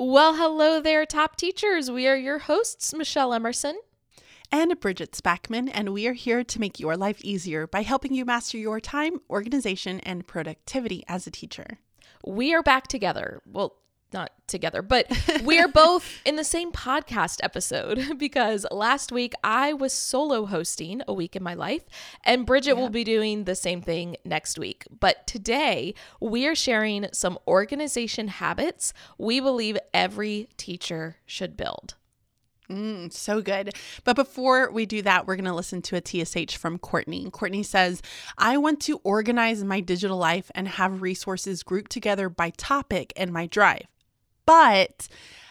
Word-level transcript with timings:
Well, 0.00 0.36
hello 0.36 0.80
there, 0.80 1.04
top 1.04 1.34
teachers. 1.34 1.90
We 1.90 2.06
are 2.06 2.14
your 2.14 2.38
hosts, 2.38 2.94
Michelle 2.94 3.34
Emerson. 3.34 3.80
And 4.52 4.78
Bridget 4.78 5.10
Spackman, 5.10 5.72
and 5.74 5.92
we 5.92 6.06
are 6.06 6.12
here 6.12 6.44
to 6.44 6.60
make 6.60 6.78
your 6.78 6.96
life 6.96 7.20
easier 7.24 7.66
by 7.66 7.82
helping 7.82 8.14
you 8.14 8.24
master 8.24 8.58
your 8.58 8.78
time, 8.78 9.18
organization, 9.28 9.98
and 10.04 10.24
productivity 10.24 11.02
as 11.08 11.26
a 11.26 11.32
teacher. 11.32 11.80
We 12.24 12.54
are 12.54 12.62
back 12.62 12.86
together. 12.86 13.42
Well, 13.44 13.74
not 14.12 14.32
together, 14.46 14.82
but 14.82 15.10
we 15.44 15.58
are 15.58 15.68
both 15.68 16.20
in 16.24 16.36
the 16.36 16.44
same 16.44 16.72
podcast 16.72 17.40
episode 17.42 18.14
because 18.18 18.66
last 18.70 19.12
week 19.12 19.34
I 19.44 19.72
was 19.72 19.92
solo 19.92 20.46
hosting 20.46 21.02
a 21.06 21.12
week 21.12 21.36
in 21.36 21.42
my 21.42 21.54
life, 21.54 21.84
and 22.24 22.46
Bridget 22.46 22.74
will 22.74 22.88
be 22.88 23.04
doing 23.04 23.44
the 23.44 23.54
same 23.54 23.82
thing 23.82 24.16
next 24.24 24.58
week. 24.58 24.84
But 25.00 25.26
today 25.26 25.94
we 26.20 26.46
are 26.46 26.54
sharing 26.54 27.06
some 27.12 27.38
organization 27.46 28.28
habits 28.28 28.92
we 29.18 29.40
believe 29.40 29.78
every 29.92 30.48
teacher 30.56 31.16
should 31.26 31.56
build. 31.56 31.94
Mm, 32.70 33.10
so 33.12 33.40
good. 33.40 33.74
But 34.04 34.16
before 34.16 34.70
we 34.70 34.84
do 34.84 35.00
that, 35.02 35.26
we're 35.26 35.36
going 35.36 35.46
to 35.46 35.54
listen 35.54 35.80
to 35.82 35.96
a 35.96 36.02
TSH 36.04 36.56
from 36.56 36.78
Courtney. 36.78 37.30
Courtney 37.30 37.62
says, 37.62 38.02
I 38.36 38.58
want 38.58 38.80
to 38.82 39.00
organize 39.04 39.64
my 39.64 39.80
digital 39.80 40.18
life 40.18 40.50
and 40.54 40.68
have 40.68 41.00
resources 41.00 41.62
grouped 41.62 41.90
together 41.90 42.28
by 42.28 42.50
topic 42.50 43.12
and 43.16 43.32
my 43.32 43.46
drive. 43.46 43.86
But 44.48 45.08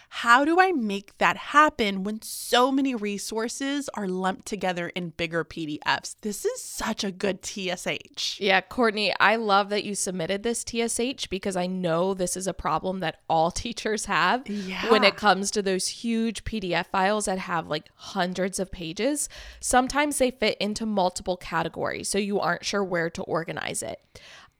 how 0.09 0.43
do 0.43 0.59
I 0.59 0.71
make 0.71 1.15
that 1.19 1.37
happen 1.37 2.03
when 2.03 2.19
so 2.23 2.71
many 2.71 2.95
resources 2.95 3.89
are 3.93 4.07
lumped 4.07 4.47
together 4.47 4.87
in 4.95 5.09
bigger 5.09 5.45
PDFs? 5.45 6.15
This 6.21 6.45
is 6.45 6.63
such 6.63 7.03
a 7.03 7.11
good 7.11 7.45
TSH. 7.45 8.39
Yeah, 8.39 8.61
Courtney, 8.61 9.13
I 9.20 9.35
love 9.35 9.70
that 9.70 9.83
you 9.83 9.93
submitted 9.93 10.41
this 10.41 10.65
TSH 10.67 11.27
because 11.29 11.55
I 11.55 11.67
know 11.67 12.15
this 12.15 12.35
is 12.35 12.47
a 12.47 12.53
problem 12.55 13.01
that 13.01 13.20
all 13.29 13.51
teachers 13.65 14.05
have 14.05 14.49
Yeah. 14.49 14.89
when 14.89 15.03
it 15.03 15.15
comes 15.15 15.51
to 15.51 15.61
those 15.61 15.87
huge 15.87 16.43
PDF 16.43 16.87
files 16.87 17.25
that 17.25 17.37
have 17.37 17.67
like 17.67 17.85
hundreds 17.93 18.57
of 18.59 18.71
pages. 18.71 19.29
Sometimes 19.59 20.17
they 20.17 20.32
fit 20.32 20.57
into 20.59 20.87
multiple 20.87 21.37
categories, 21.37 22.09
so 22.09 22.17
you 22.17 22.39
aren't 22.39 22.65
sure 22.65 22.84
where 22.84 23.11
to 23.11 23.21
organize 23.23 23.84
it. 23.84 23.99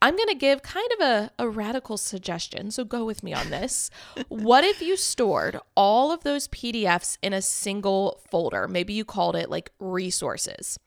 I'm 0.02 0.16
going 0.16 0.30
to 0.30 0.36
give 0.36 0.62
kind 0.62 0.90
of 1.00 1.06
a, 1.06 1.31
a 1.40 1.50
radical 1.50 1.98
suggestion, 1.98 2.70
so 2.70 2.84
go 2.84 3.03
with 3.03 3.23
me 3.23 3.34
on 3.34 3.50
this. 3.50 3.90
what 4.30 4.64
if 4.64 4.81
you 4.81 4.95
stored 4.95 5.59
all 5.76 6.12
of 6.12 6.23
those 6.23 6.48
PDFs 6.50 7.17
in 7.23 7.34
a 7.34 7.42
single 7.42 8.22
folder? 8.30 8.68
Maybe 8.68 8.94
you 8.94 9.03
called 9.03 9.36
it 9.36 9.50
like 9.50 9.72
resources. 9.80 10.78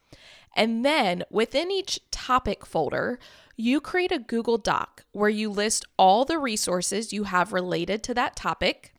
And 0.56 0.84
then 0.84 1.24
within 1.30 1.70
each 1.70 2.00
topic 2.10 2.64
folder, 2.64 3.18
you 3.56 3.80
create 3.80 4.12
a 4.12 4.18
Google 4.18 4.58
Doc 4.58 5.04
where 5.12 5.28
you 5.28 5.50
list 5.50 5.84
all 5.98 6.24
the 6.24 6.38
resources 6.38 7.12
you 7.12 7.24
have 7.24 7.52
related 7.52 8.02
to 8.04 8.14
that 8.14 8.36
topic. 8.36 8.94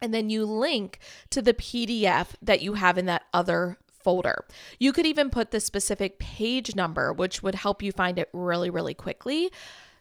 And 0.00 0.12
then 0.12 0.28
you 0.30 0.44
link 0.44 0.98
to 1.30 1.40
the 1.40 1.54
PDF 1.54 2.28
that 2.42 2.60
you 2.60 2.74
have 2.74 2.98
in 2.98 3.06
that 3.06 3.24
other 3.32 3.78
folder. 4.04 4.44
You 4.78 4.92
could 4.92 5.06
even 5.06 5.30
put 5.30 5.50
the 5.50 5.60
specific 5.60 6.18
page 6.18 6.76
number, 6.76 7.12
which 7.12 7.42
would 7.42 7.56
help 7.56 7.82
you 7.82 7.90
find 7.90 8.18
it 8.18 8.28
really, 8.32 8.70
really 8.70 8.94
quickly. 8.94 9.50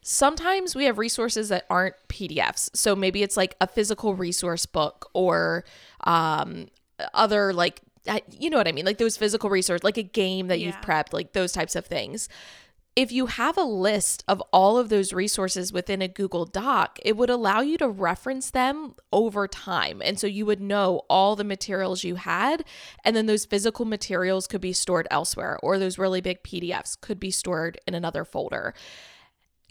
Sometimes 0.01 0.75
we 0.75 0.83
have 0.83 0.97
resources 0.97 1.49
that 1.49 1.65
aren't 1.69 1.95
PDFs. 2.09 2.69
So 2.75 2.95
maybe 2.95 3.23
it's 3.23 3.37
like 3.37 3.55
a 3.61 3.67
physical 3.67 4.13
resource 4.13 4.65
book 4.65 5.09
or 5.13 5.63
um, 6.03 6.67
other, 7.13 7.53
like, 7.53 7.81
you 8.37 8.49
know 8.49 8.57
what 8.57 8.67
I 8.67 8.73
mean? 8.73 8.85
Like 8.85 8.97
those 8.97 9.15
physical 9.15 9.49
resources, 9.49 9.83
like 9.83 9.97
a 9.97 10.03
game 10.03 10.47
that 10.47 10.59
you've 10.59 10.79
prepped, 10.81 11.13
like 11.13 11.31
those 11.31 11.53
types 11.53 11.75
of 11.75 11.85
things 11.85 12.27
if 12.95 13.11
you 13.11 13.25
have 13.25 13.57
a 13.57 13.63
list 13.63 14.23
of 14.27 14.39
all 14.51 14.77
of 14.77 14.89
those 14.89 15.13
resources 15.13 15.73
within 15.73 16.01
a 16.01 16.07
Google 16.07 16.45
Doc, 16.45 16.99
it 17.03 17.17
would 17.17 17.29
allow 17.29 17.61
you 17.61 17.77
to 17.79 17.87
reference 17.87 18.51
them 18.51 18.93
over 19.11 19.47
time. 19.47 20.01
And 20.03 20.19
so 20.19 20.27
you 20.27 20.45
would 20.45 20.61
know 20.61 21.01
all 21.09 21.35
the 21.35 21.43
materials 21.43 22.03
you 22.03 22.15
had, 22.15 22.63
and 23.03 23.15
then 23.15 23.25
those 23.25 23.45
physical 23.45 23.85
materials 23.85 24.45
could 24.45 24.61
be 24.61 24.73
stored 24.73 25.07
elsewhere, 25.09 25.57
or 25.63 25.79
those 25.79 25.97
really 25.97 26.21
big 26.21 26.43
PDFs 26.43 26.99
could 26.99 27.19
be 27.19 27.31
stored 27.31 27.79
in 27.87 27.95
another 27.95 28.23
folder. 28.23 28.75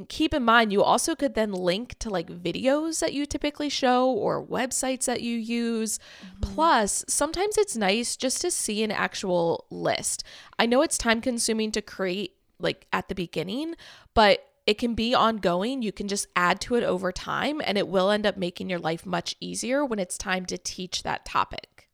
Keep 0.09 0.35
in 0.35 0.43
mind, 0.43 0.73
you 0.73 0.83
also 0.83 1.15
could 1.15 1.35
then 1.35 1.53
link 1.53 1.97
to 2.01 2.11
like 2.11 2.27
videos 2.27 2.99
that 3.01 3.13
you 3.13 3.25
typically 3.25 3.69
show 3.69 4.11
or 4.11 4.45
websites 4.45 5.05
that 5.05 5.21
you 5.21 5.37
use. 5.37 5.99
Mm-hmm. 5.99 6.55
Plus, 6.55 7.05
sometimes 7.07 7.57
it's 7.57 7.77
nice 7.77 8.17
just 8.17 8.41
to 8.41 8.51
see 8.51 8.83
an 8.83 8.91
actual 8.91 9.67
list. 9.71 10.25
I 10.59 10.67
know 10.67 10.83
it's 10.83 10.99
time 10.99 11.21
consuming 11.21 11.71
to 11.73 11.83
create 11.83 12.33
like 12.63 12.87
at 12.93 13.09
the 13.09 13.15
beginning, 13.15 13.75
but 14.15 14.47
it 14.67 14.79
can 14.79 14.95
be 14.95 15.15
ongoing. 15.15 15.83
You 15.83 15.93
can 15.93 16.09
just 16.09 16.27
add 16.37 16.61
to 16.63 16.77
it 16.77 16.85
over 16.85 17.11
time, 17.11 17.61
and 17.65 17.77
it 17.77 17.89
will 17.89 18.11
end 18.11 18.27
up 18.27 18.37
making 18.37 18.71
your 18.71 18.79
life 18.79 19.05
much 19.05 19.35
easier 19.41 19.85
when 19.85 19.99
it's 19.99 20.17
time 20.17 20.47
to 20.47 20.59
teach 20.59 21.03
that 21.03 21.25
topic. 21.25 21.89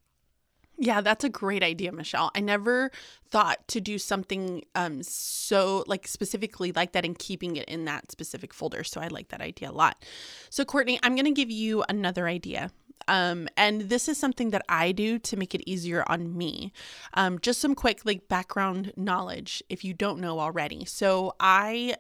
Yeah, 0.81 1.01
that's 1.01 1.25
a 1.25 1.29
great 1.29 1.65
idea, 1.65 1.91
Michelle. 1.91 2.31
I 2.37 2.41
never 2.41 2.93
thought 3.31 3.67
to 3.69 3.81
do 3.81 3.99
something 3.99 4.65
um 4.75 5.03
so 5.03 5.85
like 5.89 6.07
specifically 6.07 6.71
like 6.73 6.93
that 6.93 7.05
and 7.05 7.19
keeping 7.19 7.57
it 7.57 7.69
in 7.69 7.85
that 7.87 8.13
specific 8.13 8.55
folder. 8.55 8.85
So 8.85 9.01
I 9.01 9.09
like 9.09 9.29
that 9.29 9.41
idea 9.41 9.71
a 9.71 9.73
lot. 9.73 10.05
So 10.51 10.65
Courtney, 10.65 11.01
I'm 11.03 11.15
going 11.17 11.25
to 11.25 11.33
give 11.33 11.51
you 11.51 11.85
another 11.89 12.29
idea. 12.29 12.71
Um, 13.09 13.49
and 13.57 13.83
this 13.83 14.09
is 14.09 14.19
something 14.19 14.51
that 14.51 14.65
I 14.69 14.93
do 14.93 15.19
to 15.19 15.37
make 15.37 15.55
it 15.55 15.69
easier 15.69 16.05
on 16.07 16.37
me. 16.37 16.73
Um, 17.15 17.41
just 17.41 17.61
some 17.61 17.75
quick 17.75 18.03
like 18.05 18.29
background 18.29 18.93
knowledge 18.97 19.63
if 19.69 19.85
you 19.85 19.95
don't 19.95 20.21
know 20.21 20.39
already. 20.39 20.85
So 20.85 21.35
I 21.41 21.97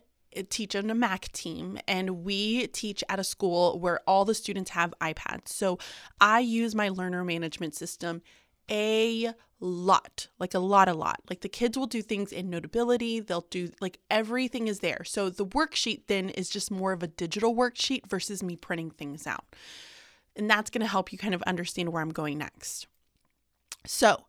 teach 0.50 0.76
on 0.76 0.90
a 0.90 0.94
Mac 0.94 1.32
team 1.32 1.78
and 1.88 2.24
we 2.24 2.66
teach 2.68 3.02
at 3.08 3.18
a 3.18 3.24
school 3.24 3.78
where 3.80 4.00
all 4.06 4.24
the 4.24 4.34
students 4.34 4.70
have 4.72 4.94
iPads. 5.00 5.48
So 5.48 5.78
I 6.20 6.40
use 6.40 6.74
my 6.74 6.90
learner 6.90 7.24
management 7.24 7.74
system 7.74 8.22
a 8.70 9.32
lot, 9.60 10.28
like 10.38 10.54
a 10.54 10.58
lot, 10.58 10.88
a 10.88 10.94
lot. 10.94 11.20
Like 11.28 11.40
the 11.40 11.48
kids 11.48 11.76
will 11.76 11.86
do 11.86 12.02
things 12.02 12.32
in 12.32 12.50
Notability, 12.50 13.20
they'll 13.20 13.46
do 13.50 13.70
like 13.80 13.98
everything 14.10 14.68
is 14.68 14.80
there. 14.80 15.02
So 15.04 15.30
the 15.30 15.46
worksheet 15.46 16.02
then 16.06 16.28
is 16.30 16.48
just 16.50 16.70
more 16.70 16.92
of 16.92 17.02
a 17.02 17.08
digital 17.08 17.54
worksheet 17.54 18.06
versus 18.06 18.42
me 18.42 18.56
printing 18.56 18.90
things 18.90 19.26
out. 19.26 19.44
And 20.38 20.48
that's 20.48 20.70
going 20.70 20.80
to 20.80 20.86
help 20.86 21.12
you 21.12 21.18
kind 21.18 21.34
of 21.34 21.42
understand 21.42 21.92
where 21.92 22.00
I'm 22.00 22.12
going 22.12 22.38
next. 22.38 22.86
So, 23.86 24.24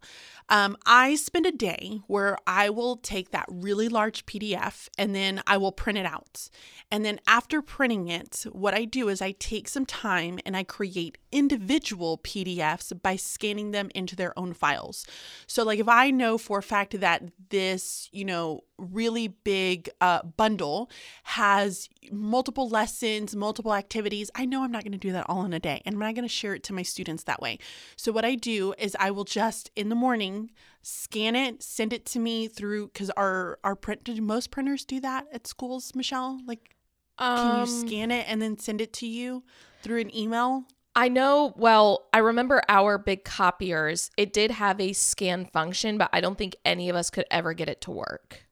um, 0.51 0.77
I 0.85 1.13
spend 1.15 1.45
a 1.45 1.51
day 1.51 2.01
where 2.07 2.35
I 2.47 2.71
will 2.71 2.97
take 2.97 3.29
that 3.29 3.45
really 3.49 3.87
large 3.87 4.25
PDF 4.25 4.89
and 4.97 5.13
then 5.13 5.43
I 5.45 5.57
will 5.57 5.71
print 5.71 5.99
it 5.99 6.07
out. 6.07 6.49
And 6.91 7.05
then 7.05 7.19
after 7.27 7.61
printing 7.61 8.07
it, 8.07 8.45
what 8.51 8.73
I 8.73 8.85
do 8.85 9.09
is 9.09 9.21
I 9.21 9.33
take 9.33 9.67
some 9.67 9.85
time 9.85 10.39
and 10.45 10.57
I 10.57 10.63
create 10.63 11.19
individual 11.31 12.17
PDFs 12.17 12.99
by 12.99 13.15
scanning 13.15 13.71
them 13.71 13.91
into 13.93 14.15
their 14.15 14.37
own 14.37 14.53
files. 14.53 15.05
So, 15.45 15.63
like 15.63 15.79
if 15.79 15.87
I 15.87 16.09
know 16.09 16.39
for 16.39 16.57
a 16.59 16.63
fact 16.63 16.99
that 16.99 17.23
this, 17.49 18.09
you 18.11 18.25
know, 18.25 18.63
really 18.79 19.27
big 19.27 19.89
uh, 20.01 20.23
bundle 20.23 20.89
has 21.23 21.89
multiple 22.11 22.67
lessons, 22.69 23.35
multiple 23.35 23.73
activities, 23.73 24.31
I 24.35 24.45
know 24.45 24.63
I'm 24.63 24.71
not 24.71 24.83
going 24.83 24.93
to 24.93 24.97
do 24.97 25.11
that 25.11 25.25
all 25.29 25.43
in 25.45 25.53
a 25.53 25.59
day 25.59 25.81
and 25.85 25.95
I'm 25.95 25.99
not 25.99 26.15
going 26.15 26.27
to 26.27 26.33
share 26.33 26.53
it 26.55 26.63
to 26.63 26.73
my 26.73 26.81
students 26.83 27.23
that 27.25 27.41
way. 27.41 27.59
So, 27.95 28.11
what 28.11 28.25
I 28.25 28.35
do 28.35 28.73
is 28.77 28.95
I 28.99 29.11
will 29.11 29.25
just 29.25 29.69
in 29.75 29.89
the 29.89 29.95
morning 29.95 30.51
scan 30.81 31.35
it, 31.35 31.61
send 31.61 31.93
it 31.93 32.05
to 32.07 32.19
me 32.19 32.47
through 32.47 32.87
because 32.87 33.09
our 33.11 33.59
our 33.63 33.75
print 33.75 34.03
do 34.03 34.19
most 34.21 34.49
printers 34.51 34.85
do 34.85 34.99
that 35.01 35.27
at 35.33 35.45
schools, 35.47 35.93
Michelle? 35.95 36.39
Like, 36.45 36.75
can 37.17 37.55
you 37.57 37.63
Um, 37.63 37.67
scan 37.67 38.11
it 38.11 38.25
and 38.29 38.41
then 38.41 38.57
send 38.57 38.79
it 38.81 38.93
to 38.93 39.07
you 39.07 39.43
through 39.83 39.99
an 39.99 40.15
email? 40.15 40.63
I 40.95 41.07
know, 41.07 41.53
well, 41.55 42.07
I 42.11 42.17
remember 42.17 42.61
our 42.67 42.97
big 42.97 43.23
copiers, 43.23 44.09
it 44.17 44.33
did 44.33 44.51
have 44.51 44.81
a 44.81 44.91
scan 44.93 45.45
function, 45.45 45.97
but 45.97 46.09
I 46.11 46.19
don't 46.19 46.37
think 46.37 46.55
any 46.65 46.89
of 46.89 46.95
us 46.95 47.09
could 47.09 47.25
ever 47.29 47.53
get 47.53 47.69
it 47.69 47.79
to 47.81 47.91
work. 47.91 48.43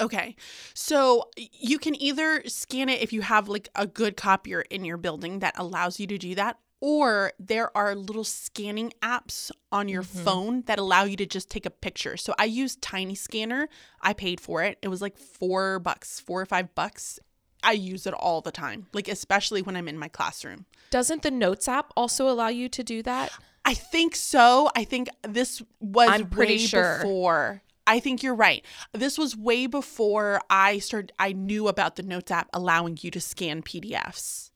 Okay. 0.00 0.36
So 0.74 1.28
you 1.36 1.78
can 1.78 2.00
either 2.00 2.42
scan 2.46 2.88
it 2.88 3.02
if 3.02 3.12
you 3.12 3.22
have 3.22 3.48
like 3.48 3.68
a 3.74 3.86
good 3.86 4.16
copier 4.16 4.62
in 4.62 4.84
your 4.84 4.96
building 4.96 5.40
that 5.40 5.54
allows 5.56 6.00
you 6.00 6.06
to 6.06 6.18
do 6.18 6.34
that, 6.34 6.58
or 6.80 7.32
there 7.38 7.74
are 7.76 7.94
little 7.94 8.24
scanning 8.24 8.92
apps 9.02 9.50
on 9.70 9.88
your 9.88 10.02
mm-hmm. 10.02 10.24
phone 10.24 10.62
that 10.62 10.78
allow 10.78 11.04
you 11.04 11.16
to 11.16 11.26
just 11.26 11.48
take 11.48 11.64
a 11.64 11.70
picture. 11.70 12.16
So 12.16 12.34
I 12.38 12.44
use 12.44 12.76
Tiny 12.76 13.14
Scanner. 13.14 13.68
I 14.00 14.12
paid 14.12 14.40
for 14.40 14.62
it. 14.64 14.78
It 14.82 14.88
was 14.88 15.00
like 15.00 15.16
four 15.16 15.78
bucks, 15.78 16.18
four 16.18 16.40
or 16.40 16.46
five 16.46 16.74
bucks. 16.74 17.20
I 17.62 17.72
use 17.72 18.06
it 18.06 18.14
all 18.14 18.40
the 18.40 18.50
time, 18.50 18.86
like 18.92 19.06
especially 19.06 19.62
when 19.62 19.76
I'm 19.76 19.86
in 19.86 19.96
my 19.96 20.08
classroom. 20.08 20.66
Doesn't 20.90 21.22
the 21.22 21.30
Notes 21.30 21.68
app 21.68 21.92
also 21.96 22.28
allow 22.28 22.48
you 22.48 22.68
to 22.70 22.82
do 22.82 23.02
that? 23.04 23.30
I 23.64 23.74
think 23.74 24.16
so. 24.16 24.68
I 24.74 24.82
think 24.82 25.08
this 25.22 25.62
was 25.78 26.08
I'm 26.10 26.28
pretty 26.28 26.54
way 26.54 26.58
sure. 26.58 26.98
before. 26.98 27.62
I 27.86 28.00
think 28.00 28.22
you're 28.22 28.34
right. 28.34 28.64
This 28.92 29.18
was 29.18 29.36
way 29.36 29.66
before 29.66 30.40
I 30.48 30.78
started. 30.78 31.12
I 31.18 31.32
knew 31.32 31.68
about 31.68 31.96
the 31.96 32.02
Notes 32.02 32.30
app 32.30 32.48
allowing 32.52 32.98
you 33.00 33.10
to 33.10 33.20
scan 33.20 33.62
PDFs. 33.62 34.50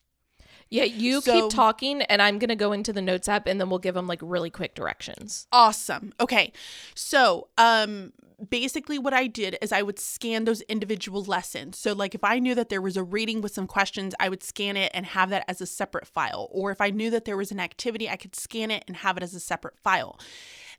Yeah, 0.69 0.85
you 0.85 1.21
So- 1.21 1.43
keep 1.49 1.51
talking, 1.51 2.03
and 2.03 2.21
I'm 2.21 2.39
gonna 2.39 2.57
go 2.57 2.73
into 2.73 2.93
the 2.93 3.03
notes 3.03 3.29
app, 3.29 3.47
and 3.47 3.61
then 3.61 3.71
we'll 3.71 3.79
give 3.79 3.95
them 3.95 4.07
like 4.09 4.19
really 4.21 4.51
quick 4.51 4.75
directions. 4.75 5.47
Awesome. 5.53 6.13
Okay. 6.19 6.53
So, 6.95 7.49
um 7.57 8.13
basically 8.51 8.99
what 8.99 9.15
I 9.15 9.29
did 9.29 9.57
is 9.63 9.73
I 9.73 9.81
would 9.81 9.99
scan 9.99 10.45
those 10.45 10.61
individual 10.63 11.25
lessons. 11.25 11.79
So 11.79 11.95
like 11.95 12.15
if 12.15 12.23
I 12.23 12.39
knew 12.39 12.55
that 12.55 12.69
there 12.69 12.83
was 12.83 12.95
a 12.99 13.03
reading 13.03 13.41
with 13.41 13.55
some 13.55 13.67
questions, 13.67 14.15
I 14.21 14.29
would 14.29 14.43
scan 14.43 14.77
it 14.77 14.93
and 14.95 15.07
have 15.07 15.31
that 15.31 15.47
as 15.49 15.63
a 15.63 15.67
separate 15.67 16.07
file. 16.07 16.49
Or 16.51 16.71
if 16.71 16.83
I 16.83 16.91
knew 16.91 17.09
that 17.13 17.25
there 17.25 17.39
was 17.39 17.51
an 17.51 17.59
activity, 17.59 18.11
I 18.11 18.17
could 18.17 18.37
scan 18.37 18.71
it 18.71 18.85
and 18.87 18.99
have 18.99 19.17
it 19.17 19.23
as 19.23 19.33
a 19.33 19.41
separate 19.41 19.79
file. 19.79 20.21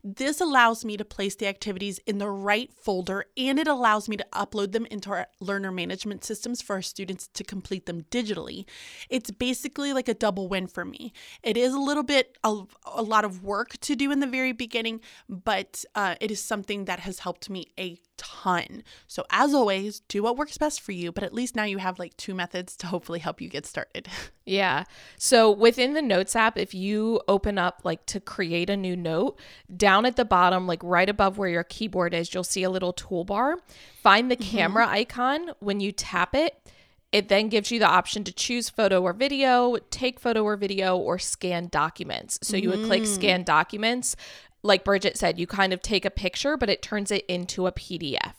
This 0.02 0.40
allows 0.40 0.84
me 0.84 0.96
to 0.96 1.04
place 1.04 1.34
the 1.34 1.46
activities 1.46 1.98
in 2.06 2.18
the 2.18 2.28
right 2.28 2.72
folder 2.72 3.26
and 3.36 3.58
it 3.58 3.68
allows 3.68 4.08
me 4.08 4.16
to 4.16 4.26
upload 4.32 4.72
them 4.72 4.86
into 4.86 5.10
our 5.10 5.26
learner 5.40 5.72
management 5.72 6.24
systems 6.24 6.62
for 6.62 6.74
our 6.74 6.82
students 6.82 7.28
to 7.34 7.44
complete 7.44 7.86
them 7.86 8.02
digitally. 8.10 8.64
It's 9.08 9.30
basically 9.30 9.92
like 9.92 10.08
a 10.08 10.14
double 10.14 10.48
win 10.48 10.66
for 10.66 10.84
me. 10.84 11.12
It 11.42 11.56
is 11.56 11.74
a 11.74 11.80
little 11.80 12.02
bit 12.02 12.38
of 12.44 12.76
a 12.84 13.02
lot 13.02 13.24
of 13.24 13.42
work 13.42 13.78
to 13.80 13.96
do 13.96 14.10
in 14.10 14.20
the 14.20 14.26
very 14.26 14.52
beginning, 14.52 15.00
but 15.28 15.84
uh, 15.94 16.14
it 16.20 16.30
is 16.30 16.42
something 16.42 16.84
that 16.84 17.00
has 17.00 17.20
helped 17.20 17.50
me 17.50 17.66
a 17.78 17.98
ton. 18.18 18.82
So, 19.06 19.24
as 19.30 19.54
always, 19.54 20.00
do 20.00 20.22
what 20.22 20.36
works 20.36 20.58
best 20.58 20.82
for 20.82 20.92
you, 20.92 21.10
but 21.10 21.24
at 21.24 21.32
least 21.32 21.56
now 21.56 21.64
you 21.64 21.78
have 21.78 21.98
like 21.98 22.16
two 22.16 22.34
methods 22.34 22.76
to 22.76 22.86
hopefully 22.86 23.20
help 23.20 23.40
you 23.40 23.48
get 23.48 23.66
started. 23.66 24.08
Yeah. 24.48 24.84
So 25.18 25.50
within 25.50 25.92
the 25.92 26.00
Notes 26.00 26.34
app, 26.34 26.56
if 26.56 26.72
you 26.72 27.20
open 27.28 27.58
up 27.58 27.82
like 27.84 28.06
to 28.06 28.18
create 28.18 28.70
a 28.70 28.78
new 28.78 28.96
note, 28.96 29.38
down 29.76 30.06
at 30.06 30.16
the 30.16 30.24
bottom, 30.24 30.66
like 30.66 30.82
right 30.82 31.10
above 31.10 31.36
where 31.36 31.50
your 31.50 31.64
keyboard 31.64 32.14
is, 32.14 32.32
you'll 32.32 32.44
see 32.44 32.62
a 32.62 32.70
little 32.70 32.94
toolbar. 32.94 33.56
Find 34.02 34.30
the 34.30 34.38
mm-hmm. 34.38 34.56
camera 34.56 34.88
icon. 34.88 35.50
When 35.60 35.80
you 35.80 35.92
tap 35.92 36.34
it, 36.34 36.56
it 37.10 37.28
then 37.28 37.48
gives 37.48 37.70
you 37.70 37.78
the 37.78 37.86
option 37.86 38.22
to 38.24 38.32
choose 38.32 38.68
photo 38.68 39.02
or 39.02 39.14
video, 39.14 39.76
take 39.90 40.20
photo 40.20 40.42
or 40.42 40.56
video, 40.56 40.96
or 40.96 41.18
scan 41.18 41.68
documents. 41.68 42.38
So 42.42 42.56
you 42.56 42.68
would 42.68 42.84
click 42.84 43.02
mm. 43.02 43.06
scan 43.06 43.44
documents. 43.44 44.14
Like 44.62 44.84
Bridget 44.84 45.16
said, 45.16 45.38
you 45.38 45.46
kind 45.46 45.72
of 45.72 45.82
take 45.82 46.04
a 46.04 46.10
picture, 46.10 46.56
but 46.56 46.70
it 46.70 46.82
turns 46.82 47.10
it 47.10 47.24
into 47.26 47.66
a 47.66 47.72
PDF. 47.72 48.34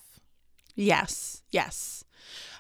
Yes, 0.76 1.44
yes. 1.52 2.04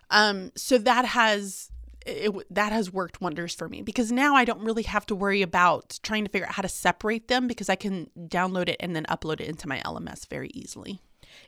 Um, 0.09 0.51
so 0.56 0.77
that 0.77 1.06
has 1.06 1.69
it, 2.06 2.33
that 2.53 2.71
has 2.71 2.91
worked 2.91 3.21
wonders 3.21 3.53
for 3.53 3.69
me 3.69 3.81
because 3.81 4.11
now 4.11 4.35
I 4.35 4.45
don't 4.45 4.63
really 4.63 4.83
have 4.83 5.06
to 5.07 5.15
worry 5.15 5.41
about 5.41 6.00
trying 6.01 6.23
to 6.25 6.29
figure 6.29 6.47
out 6.47 6.53
how 6.53 6.61
to 6.61 6.69
separate 6.69 7.27
them 7.27 7.47
because 7.47 7.69
I 7.69 7.75
can 7.75 8.09
download 8.17 8.69
it 8.69 8.77
and 8.79 8.95
then 8.95 9.06
upload 9.06 9.41
it 9.41 9.47
into 9.47 9.67
my 9.67 9.79
LMS 9.79 10.27
very 10.27 10.50
easily. 10.53 11.01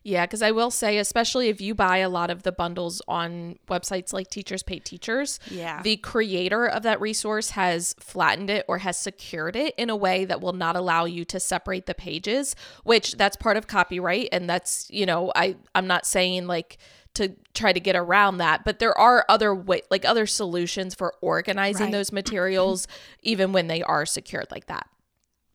Yeah, 0.03 0.25
because 0.25 0.41
I 0.41 0.51
will 0.51 0.71
say, 0.71 0.97
especially 0.97 1.49
if 1.49 1.61
you 1.61 1.75
buy 1.75 1.97
a 1.97 2.09
lot 2.09 2.29
of 2.29 2.43
the 2.43 2.51
bundles 2.51 3.01
on 3.07 3.57
websites 3.67 4.13
like 4.13 4.29
Teachers 4.29 4.63
Pay 4.63 4.79
Teachers, 4.79 5.39
Yeah. 5.49 5.81
the 5.81 5.97
creator 5.97 6.65
of 6.65 6.83
that 6.83 6.99
resource 6.99 7.51
has 7.51 7.95
flattened 7.99 8.49
it 8.49 8.65
or 8.67 8.79
has 8.79 8.97
secured 8.97 9.55
it 9.55 9.75
in 9.77 9.89
a 9.89 9.95
way 9.95 10.25
that 10.25 10.41
will 10.41 10.53
not 10.53 10.75
allow 10.75 11.05
you 11.05 11.23
to 11.25 11.39
separate 11.39 11.85
the 11.85 11.93
pages, 11.93 12.55
which 12.83 13.13
that's 13.17 13.35
part 13.35 13.57
of 13.57 13.67
copyright. 13.67 14.29
And 14.31 14.49
that's, 14.49 14.89
you 14.89 15.05
know, 15.05 15.31
I, 15.35 15.55
I'm 15.75 15.87
not 15.87 16.05
saying 16.05 16.47
like 16.47 16.77
to 17.13 17.35
try 17.53 17.73
to 17.73 17.79
get 17.81 17.95
around 17.97 18.37
that, 18.37 18.63
but 18.63 18.79
there 18.79 18.97
are 18.97 19.25
other 19.27 19.53
way, 19.53 19.81
like 19.91 20.05
other 20.05 20.25
solutions 20.25 20.95
for 20.95 21.13
organizing 21.19 21.87
Right. 21.87 21.91
those 21.91 22.11
materials, 22.13 22.87
even 23.21 23.51
when 23.51 23.67
they 23.67 23.83
are 23.83 24.05
secured 24.05 24.47
like 24.49 24.67
that. 24.67 24.87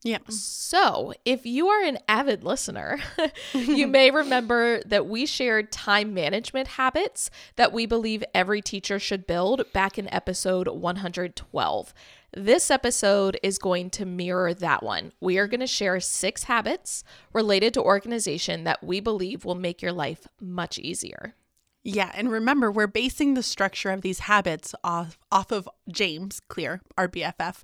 Yeah. 0.07 0.19
So, 0.29 1.15
if 1.25 1.45
you 1.45 1.67
are 1.67 1.83
an 1.83 1.99
avid 2.07 2.45
listener, 2.45 3.01
you 3.53 3.87
may 3.89 4.13
remember 4.13 4.81
that 4.87 5.07
we 5.07 5.27
shared 5.27 5.73
time 5.73 6.15
management 6.15 6.69
habits 6.69 7.29
that 7.57 7.73
we 7.73 7.87
believe 7.87 8.23
every 8.33 8.63
teacher 8.63 9.01
should 9.01 9.27
build 9.27 9.65
back 9.73 9.99
in 9.99 10.13
episode 10.15 10.69
112. 10.69 11.95
This 12.33 12.71
episode 12.71 13.41
is 13.43 13.59
going 13.59 13.91
to 13.91 14.07
mirror 14.07 14.55
that 14.55 14.85
one. 14.85 15.13
We 15.21 15.39
are 15.39 15.49
going 15.49 15.61
to 15.61 15.67
share 15.67 15.99
six 15.99 16.45
habits 16.45 17.03
related 17.33 17.75
to 17.75 17.83
organization 17.83 18.63
that 18.63 18.85
we 18.85 19.01
believe 19.01 19.45
will 19.45 19.57
make 19.57 19.83
your 19.83 19.93
life 19.93 20.29
much 20.41 20.79
easier. 20.79 21.35
Yeah, 21.87 22.11
and 22.15 22.33
remember, 22.33 22.73
we're 22.73 22.89
basing 22.89 23.35
the 23.35 23.45
structure 23.45 23.91
of 23.91 24.01
these 24.01 24.19
habits 24.19 24.75
off 24.83 25.17
off 25.31 25.53
of 25.53 25.69
James 25.89 26.41
Clear, 26.41 26.83
our 26.99 27.07
BFF, 27.07 27.63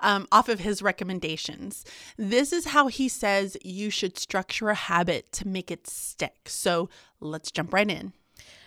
um, 0.00 0.28
off 0.30 0.50
of 0.50 0.60
his 0.60 0.82
recommendations. 0.82 1.82
This 2.18 2.52
is 2.52 2.66
how 2.66 2.88
he 2.88 3.08
says 3.08 3.56
you 3.64 3.88
should 3.88 4.18
structure 4.18 4.68
a 4.68 4.74
habit 4.74 5.32
to 5.32 5.48
make 5.48 5.70
it 5.70 5.86
stick. 5.86 6.48
So 6.48 6.90
let's 7.18 7.50
jump 7.50 7.72
right 7.72 7.90
in. 7.90 8.12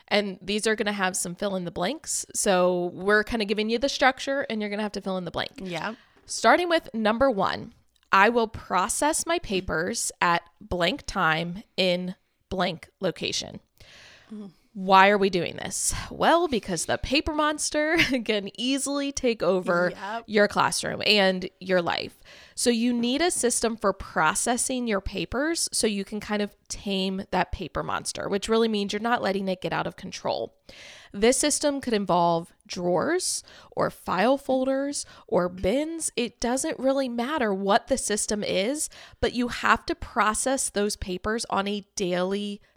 And 0.07 0.39
these 0.41 0.65
are 0.65 0.75
going 0.75 0.87
to 0.87 0.91
have 0.91 1.15
some 1.15 1.35
fill 1.35 1.55
in 1.55 1.65
the 1.65 1.71
blanks. 1.71 2.25
So, 2.33 2.91
we're 2.93 3.23
kind 3.23 3.41
of 3.43 3.47
giving 3.47 3.69
you 3.69 3.77
the 3.77 3.89
structure, 3.89 4.45
and 4.49 4.59
you're 4.59 4.69
going 4.69 4.79
to 4.79 4.83
have 4.83 4.91
to 4.93 5.01
fill 5.01 5.17
in 5.17 5.25
the 5.25 5.31
blank. 5.31 5.51
Yeah. 5.57 5.95
Starting 6.25 6.69
with 6.69 6.89
number 6.93 7.29
one, 7.29 7.73
I 8.11 8.29
will 8.29 8.47
process 8.47 9.25
my 9.25 9.37
papers 9.39 10.11
at 10.21 10.43
blank 10.61 11.05
time 11.05 11.63
in 11.77 12.15
blank 12.49 12.89
location. 13.01 13.59
Why 14.77 15.07
are 15.07 15.17
we 15.17 15.29
doing 15.29 15.55
this? 15.55 15.95
Well, 16.11 16.49
because 16.49 16.83
the 16.85 16.97
paper 16.97 17.33
monster 17.33 17.95
can 18.25 18.49
easily 18.59 19.13
take 19.13 19.41
over 19.41 19.93
Yep. 19.95 20.23
your 20.27 20.49
classroom 20.49 21.01
and 21.05 21.49
your 21.61 21.81
life. 21.81 22.19
So, 22.55 22.69
you 22.69 22.91
need 22.91 23.21
a 23.21 23.31
system 23.31 23.77
for 23.77 23.93
processing 23.93 24.85
your 24.85 24.99
papers 24.99 25.69
so 25.71 25.87
you 25.87 26.03
can 26.03 26.19
kind 26.19 26.41
of 26.41 26.53
tame 26.67 27.23
that 27.31 27.53
paper 27.53 27.83
monster, 27.83 28.27
which 28.27 28.49
really 28.49 28.67
means 28.67 28.91
you're 28.91 29.01
not 29.01 29.21
letting 29.21 29.47
it 29.47 29.61
get 29.61 29.71
out 29.71 29.87
of 29.87 29.95
control. 29.95 30.53
This 31.13 31.37
system 31.37 31.79
could 31.79 31.93
involve 31.93 32.51
drawers 32.67 33.43
or 33.71 33.89
file 33.89 34.37
folders 34.37 35.05
or 35.25 35.47
bins. 35.47 36.11
It 36.17 36.41
doesn't 36.41 36.77
really 36.79 37.07
matter 37.07 37.53
what 37.53 37.87
the 37.87 37.97
system 37.97 38.43
is, 38.43 38.89
but 39.21 39.31
you 39.33 39.47
have 39.47 39.85
to 39.85 39.95
process 39.95 40.69
those 40.69 40.97
papers 40.97 41.45
on 41.49 41.65
a 41.69 41.85
daily 41.95 42.59
basis. 42.59 42.71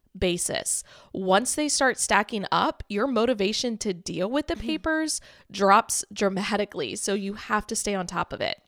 Once 1.13 1.55
they 1.55 1.69
start 1.69 1.99
stacking 1.99 2.45
up, 2.51 2.83
your 2.89 3.07
motivation 3.07 3.77
to 3.79 3.93
deal 3.93 4.31
with 4.31 4.47
the 4.47 4.55
mm-hmm. 4.55 4.67
papers 4.67 5.21
drops 5.51 6.05
dramatically. 6.13 6.97
So 6.97 7.15
you 7.15 7.35
have 7.35 7.67
to 7.69 7.77
stay 7.77 7.95
on 7.95 8.07
top 8.07 8.33
of 8.33 8.41
it. 8.41 8.61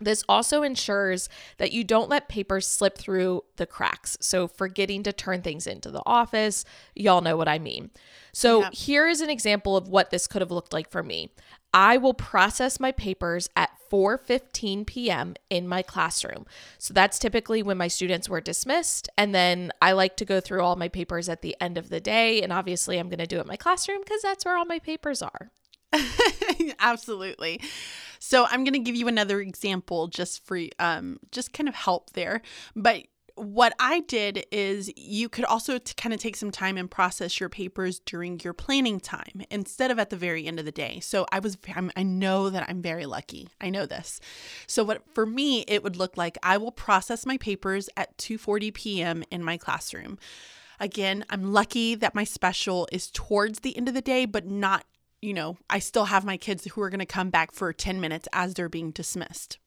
This 0.00 0.24
also 0.28 0.62
ensures 0.62 1.28
that 1.58 1.72
you 1.72 1.84
don't 1.84 2.08
let 2.08 2.28
papers 2.28 2.66
slip 2.66 2.96
through 2.96 3.44
the 3.56 3.66
cracks. 3.66 4.16
So, 4.20 4.48
forgetting 4.48 5.02
to 5.04 5.12
turn 5.12 5.42
things 5.42 5.66
into 5.66 5.90
the 5.90 6.02
office, 6.06 6.64
y'all 6.94 7.20
know 7.20 7.36
what 7.36 7.48
I 7.48 7.58
mean. 7.58 7.90
So, 8.32 8.60
Yep. 8.60 8.74
here 8.74 9.08
is 9.08 9.20
an 9.20 9.30
example 9.30 9.76
of 9.76 9.88
what 9.88 10.10
this 10.10 10.26
could 10.26 10.40
have 10.42 10.50
looked 10.50 10.72
like 10.72 10.90
for 10.90 11.02
me. 11.02 11.30
I 11.72 11.98
will 11.98 12.14
process 12.14 12.80
my 12.80 12.90
papers 12.90 13.48
at 13.54 13.70
4:15 13.90 14.84
p.m. 14.86 15.34
in 15.50 15.68
my 15.68 15.82
classroom. 15.82 16.46
So 16.78 16.92
that's 16.94 17.18
typically 17.18 17.62
when 17.62 17.76
my 17.76 17.88
students 17.88 18.28
were 18.28 18.40
dismissed 18.40 19.08
and 19.16 19.34
then 19.34 19.70
I 19.80 19.92
like 19.92 20.16
to 20.16 20.24
go 20.24 20.40
through 20.40 20.62
all 20.62 20.76
my 20.76 20.88
papers 20.88 21.28
at 21.28 21.42
the 21.42 21.56
end 21.60 21.78
of 21.78 21.88
the 21.88 22.00
day 22.00 22.42
and 22.42 22.52
obviously 22.52 22.98
I'm 22.98 23.08
going 23.08 23.18
to 23.18 23.26
do 23.26 23.38
it 23.38 23.42
in 23.42 23.46
my 23.46 23.56
classroom 23.56 24.00
because 24.00 24.22
that's 24.22 24.44
where 24.44 24.56
all 24.56 24.64
my 24.64 24.78
papers 24.78 25.22
are. 25.22 25.50
Absolutely. 26.78 27.60
So 28.18 28.44
I'm 28.44 28.64
going 28.64 28.74
to 28.74 28.78
give 28.80 28.96
you 28.96 29.08
another 29.08 29.40
example 29.40 30.08
just 30.08 30.44
for 30.44 30.58
um 30.78 31.18
just 31.32 31.52
kind 31.52 31.68
of 31.68 31.74
help 31.74 32.10
there. 32.10 32.42
But 32.76 33.04
what 33.40 33.72
I 33.78 34.00
did 34.00 34.44
is 34.52 34.92
you 34.96 35.28
could 35.30 35.46
also 35.46 35.78
t- 35.78 35.94
kind 35.96 36.12
of 36.12 36.20
take 36.20 36.36
some 36.36 36.50
time 36.50 36.76
and 36.76 36.90
process 36.90 37.40
your 37.40 37.48
papers 37.48 38.00
during 38.00 38.38
your 38.40 38.52
planning 38.52 39.00
time 39.00 39.42
instead 39.50 39.90
of 39.90 39.98
at 39.98 40.10
the 40.10 40.16
very 40.16 40.46
end 40.46 40.58
of 40.58 40.66
the 40.66 40.72
day. 40.72 41.00
So 41.00 41.26
I 41.32 41.38
was 41.38 41.56
I'm, 41.74 41.90
I 41.96 42.02
know 42.02 42.50
that 42.50 42.68
I'm 42.68 42.82
very 42.82 43.06
lucky. 43.06 43.48
I 43.60 43.70
know 43.70 43.86
this. 43.86 44.20
So 44.66 44.84
what 44.84 45.02
for 45.14 45.24
me 45.24 45.64
it 45.66 45.82
would 45.82 45.96
look 45.96 46.16
like 46.16 46.36
I 46.42 46.58
will 46.58 46.72
process 46.72 47.24
my 47.24 47.38
papers 47.38 47.88
at 47.96 48.16
2:40 48.18 48.74
p.m. 48.74 49.24
in 49.30 49.42
my 49.42 49.56
classroom. 49.56 50.18
Again, 50.78 51.24
I'm 51.28 51.52
lucky 51.52 51.94
that 51.94 52.14
my 52.14 52.24
special 52.24 52.88
is 52.90 53.10
towards 53.10 53.60
the 53.60 53.76
end 53.76 53.88
of 53.88 53.94
the 53.94 54.02
day 54.02 54.26
but 54.26 54.46
not 54.46 54.84
you 55.22 55.34
know, 55.34 55.56
I 55.68 55.78
still 55.78 56.06
have 56.06 56.24
my 56.24 56.36
kids 56.36 56.64
who 56.64 56.80
are 56.82 56.90
going 56.90 57.00
to 57.00 57.06
come 57.06 57.30
back 57.30 57.52
for 57.52 57.72
10 57.72 58.00
minutes 58.00 58.28
as 58.32 58.54
they're 58.54 58.68
being 58.68 58.90
dismissed. 58.90 59.58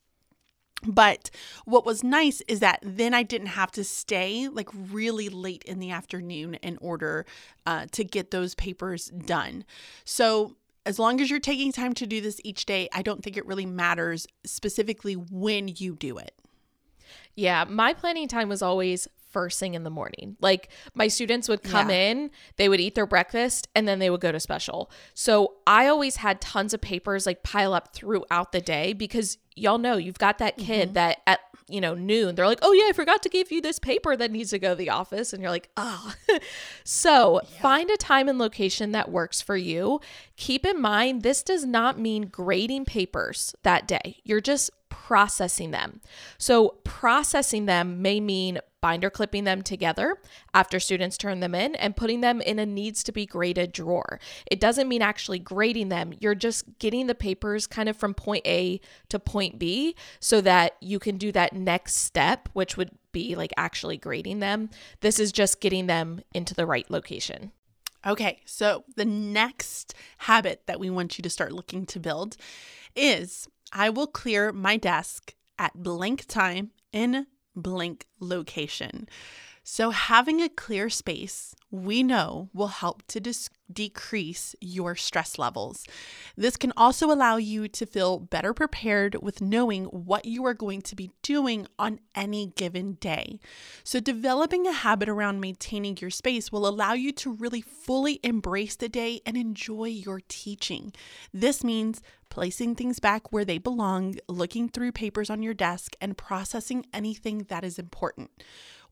But 0.86 1.30
what 1.64 1.86
was 1.86 2.04
nice 2.04 2.42
is 2.42 2.60
that 2.60 2.80
then 2.82 3.14
I 3.14 3.22
didn't 3.22 3.48
have 3.48 3.72
to 3.72 3.84
stay 3.84 4.48
like 4.48 4.68
really 4.72 5.28
late 5.28 5.62
in 5.64 5.78
the 5.78 5.90
afternoon 5.90 6.54
in 6.54 6.76
order 6.80 7.24
uh, 7.66 7.86
to 7.92 8.04
get 8.04 8.30
those 8.30 8.54
papers 8.54 9.06
done. 9.06 9.64
So, 10.04 10.56
as 10.86 10.98
long 10.98 11.18
as 11.22 11.30
you're 11.30 11.40
taking 11.40 11.72
time 11.72 11.94
to 11.94 12.06
do 12.06 12.20
this 12.20 12.38
each 12.44 12.66
day, 12.66 12.90
I 12.92 13.00
don't 13.00 13.24
think 13.24 13.38
it 13.38 13.46
really 13.46 13.64
matters 13.64 14.26
specifically 14.44 15.14
when 15.14 15.68
you 15.78 15.96
do 15.96 16.18
it. 16.18 16.34
Yeah, 17.34 17.64
my 17.64 17.94
planning 17.94 18.28
time 18.28 18.50
was 18.50 18.60
always 18.60 19.08
first 19.34 19.60
thing 19.60 19.74
in 19.74 19.82
the 19.82 19.90
morning. 19.90 20.36
Like 20.40 20.70
my 20.94 21.08
students 21.08 21.48
would 21.48 21.62
come 21.62 21.90
Yeah. 21.90 22.10
in, 22.10 22.30
they 22.56 22.68
would 22.68 22.80
eat 22.80 22.94
their 22.94 23.06
breakfast, 23.06 23.68
and 23.74 23.86
then 23.86 23.98
they 23.98 24.08
would 24.08 24.20
go 24.20 24.32
to 24.32 24.40
special. 24.40 24.90
So 25.12 25.54
I 25.66 25.88
always 25.88 26.16
had 26.16 26.40
tons 26.40 26.72
of 26.72 26.80
papers 26.80 27.26
like 27.26 27.42
pile 27.42 27.74
up 27.74 27.92
throughout 27.92 28.52
the 28.52 28.60
day 28.60 28.92
because 28.92 29.38
y'all 29.56 29.78
know 29.78 29.96
you've 29.96 30.18
got 30.18 30.38
that 30.38 30.56
kid 30.56 30.86
mm-hmm. 30.86 30.94
that 30.94 31.20
at 31.26 31.40
you 31.68 31.80
know, 31.80 31.94
noon, 31.94 32.34
they're 32.34 32.46
like, 32.46 32.58
oh, 32.62 32.72
yeah, 32.72 32.88
I 32.88 32.92
forgot 32.92 33.22
to 33.22 33.28
give 33.28 33.50
you 33.50 33.60
this 33.62 33.78
paper 33.78 34.16
that 34.16 34.30
needs 34.30 34.50
to 34.50 34.58
go 34.58 34.70
to 34.70 34.74
the 34.74 34.90
office. 34.90 35.32
And 35.32 35.40
you're 35.40 35.50
like, 35.50 35.70
oh. 35.76 36.14
so 36.84 37.40
yeah. 37.42 37.60
find 37.60 37.90
a 37.90 37.96
time 37.96 38.28
and 38.28 38.38
location 38.38 38.92
that 38.92 39.10
works 39.10 39.40
for 39.40 39.56
you. 39.56 40.00
Keep 40.36 40.66
in 40.66 40.80
mind, 40.80 41.22
this 41.22 41.42
does 41.42 41.64
not 41.64 41.98
mean 41.98 42.26
grading 42.26 42.84
papers 42.84 43.54
that 43.62 43.88
day. 43.88 44.18
You're 44.24 44.42
just 44.42 44.70
processing 45.06 45.70
them. 45.70 46.00
So, 46.38 46.76
processing 46.82 47.66
them 47.66 48.00
may 48.00 48.20
mean 48.20 48.58
binder 48.80 49.10
clipping 49.10 49.44
them 49.44 49.60
together 49.60 50.16
after 50.54 50.80
students 50.80 51.18
turn 51.18 51.40
them 51.40 51.54
in 51.54 51.74
and 51.74 51.94
putting 51.94 52.22
them 52.22 52.40
in 52.40 52.58
a 52.58 52.64
needs 52.64 53.02
to 53.02 53.12
be 53.12 53.26
graded 53.26 53.70
drawer. 53.72 54.18
It 54.50 54.60
doesn't 54.60 54.88
mean 54.88 55.02
actually 55.02 55.40
grading 55.40 55.90
them. 55.90 56.14
You're 56.20 56.34
just 56.34 56.78
getting 56.78 57.06
the 57.06 57.14
papers 57.14 57.66
kind 57.66 57.90
of 57.90 57.98
from 57.98 58.14
point 58.14 58.46
A 58.46 58.80
to 59.10 59.18
point 59.18 59.58
B 59.58 59.94
so 60.20 60.40
that 60.40 60.76
you 60.80 60.98
can 60.98 61.18
do 61.18 61.30
that 61.32 61.52
next 61.52 61.96
step, 61.96 62.48
which 62.54 62.78
would 62.78 62.90
be 63.12 63.34
like 63.34 63.52
actually 63.58 63.98
grading 63.98 64.40
them. 64.40 64.70
This 65.00 65.18
is 65.18 65.32
just 65.32 65.60
getting 65.60 65.86
them 65.86 66.22
into 66.32 66.54
the 66.54 66.64
right 66.64 66.90
location. 66.90 67.52
Okay, 68.06 68.40
so 68.44 68.84
the 68.96 69.04
next 69.04 69.94
habit 70.18 70.62
that 70.66 70.78
we 70.78 70.90
want 70.90 71.18
you 71.18 71.22
to 71.22 71.30
start 71.30 71.52
looking 71.52 71.86
to 71.86 72.00
build 72.00 72.36
is 72.96 73.48
I 73.72 73.90
will 73.90 74.06
clear 74.06 74.52
my 74.52 74.76
desk 74.76 75.34
at 75.58 75.74
blank 75.74 76.26
time 76.26 76.70
in 76.92 77.26
blank 77.56 78.06
location. 78.20 79.08
So, 79.66 79.90
having 79.90 80.42
a 80.42 80.50
clear 80.50 80.90
space 80.90 81.56
we 81.70 82.02
know 82.02 82.50
will 82.52 82.68
help 82.68 83.02
to 83.08 83.18
dis- 83.18 83.48
decrease 83.72 84.54
your 84.60 84.94
stress 84.94 85.38
levels. 85.38 85.86
This 86.36 86.56
can 86.56 86.72
also 86.76 87.10
allow 87.10 87.36
you 87.36 87.66
to 87.68 87.86
feel 87.86 88.20
better 88.20 88.52
prepared 88.52 89.16
with 89.22 89.40
knowing 89.40 89.86
what 89.86 90.26
you 90.26 90.44
are 90.44 90.54
going 90.54 90.82
to 90.82 90.94
be 90.94 91.10
doing 91.22 91.66
on 91.78 91.98
any 92.14 92.52
given 92.54 92.94
day. 93.00 93.40
So, 93.82 94.00
developing 94.00 94.66
a 94.66 94.72
habit 94.72 95.08
around 95.08 95.40
maintaining 95.40 95.96
your 95.96 96.10
space 96.10 96.52
will 96.52 96.66
allow 96.66 96.92
you 96.92 97.10
to 97.12 97.32
really 97.32 97.62
fully 97.62 98.20
embrace 98.22 98.76
the 98.76 98.90
day 98.90 99.22
and 99.24 99.34
enjoy 99.34 99.86
your 99.86 100.20
teaching. 100.28 100.92
This 101.32 101.64
means 101.64 102.02
placing 102.28 102.74
things 102.74 102.98
back 102.98 103.32
where 103.32 103.44
they 103.44 103.58
belong, 103.58 104.16
looking 104.28 104.68
through 104.68 104.92
papers 104.92 105.30
on 105.30 105.42
your 105.42 105.54
desk, 105.54 105.96
and 106.00 106.18
processing 106.18 106.84
anything 106.92 107.46
that 107.48 107.64
is 107.64 107.78
important. 107.78 108.30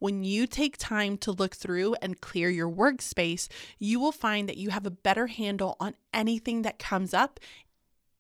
When 0.03 0.25
you 0.25 0.49
take 0.49 0.79
time 0.79 1.17
to 1.19 1.31
look 1.31 1.55
through 1.55 1.95
and 2.03 2.21
clear 2.21 2.51
your 2.51 2.69
workspace, 2.69 3.47
you 3.79 4.01
will 4.01 4.11
find 4.11 4.49
that 4.49 4.57
you 4.57 4.71
have 4.71 4.85
a 4.85 4.91
better 4.91 5.29
handle 5.29 5.77
on 5.79 5.95
anything 6.13 6.63
that 6.63 6.81
comes 6.81 7.15
up 7.15 7.39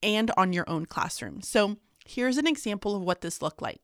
and 0.00 0.30
on 0.36 0.52
your 0.52 0.62
own 0.70 0.86
classroom. 0.86 1.42
So, 1.42 1.78
here's 2.06 2.38
an 2.38 2.46
example 2.46 2.94
of 2.94 3.02
what 3.02 3.20
this 3.20 3.42
looked 3.42 3.60
like. 3.60 3.80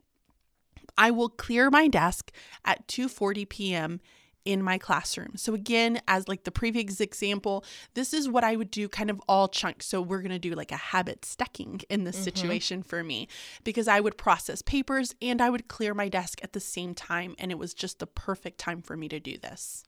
I 0.97 1.11
will 1.11 1.29
clear 1.29 1.71
my 1.71 1.89
desk 1.89 2.31
at 2.65 2.87
2:40 2.87 3.49
p.m 3.49 4.01
in 4.45 4.63
my 4.63 4.79
classroom. 4.79 5.33
So 5.37 5.55
again, 5.55 6.01
as 6.09 6.29
like 6.29 6.45
the 6.45 6.51
previous 6.51 7.01
example, 7.01 7.65
this 7.95 8.15
is 8.15 8.29
what 8.29 8.45
I 8.45 8.57
would 8.57 8.71
do 8.71 8.89
kind 8.89 9.11
of 9.11 9.21
all 9.29 9.49
chunks. 9.49 9.87
So 9.87 10.01
we're 10.01 10.23
going 10.23 10.31
to 10.31 10.39
do 10.39 10.55
like 10.55 10.73
a 10.73 10.77
habit 10.77 11.25
stacking 11.25 11.83
in 11.89 12.05
this 12.05 12.17
mm-hmm. 12.17 12.25
situation 12.25 12.83
for 12.83 13.05
me 13.05 13.29
because 13.65 13.89
I 13.89 14.01
would 14.01 14.17
process 14.17 14.63
papers 14.63 15.15
and 15.21 15.43
I 15.43 15.51
would 15.51 15.69
clear 15.69 15.95
my 15.95 16.09
desk 16.09 16.41
at 16.43 16.53
the 16.53 16.61
same 16.61 16.95
time 16.95 17.35
and 17.39 17.51
it 17.51 17.59
was 17.59 17.75
just 17.75 17.99
the 17.99 18.07
perfect 18.07 18.59
time 18.59 18.83
for 18.83 18.97
me 18.97 19.09
to 19.09 19.21
do 19.21 19.37
this. 19.39 19.85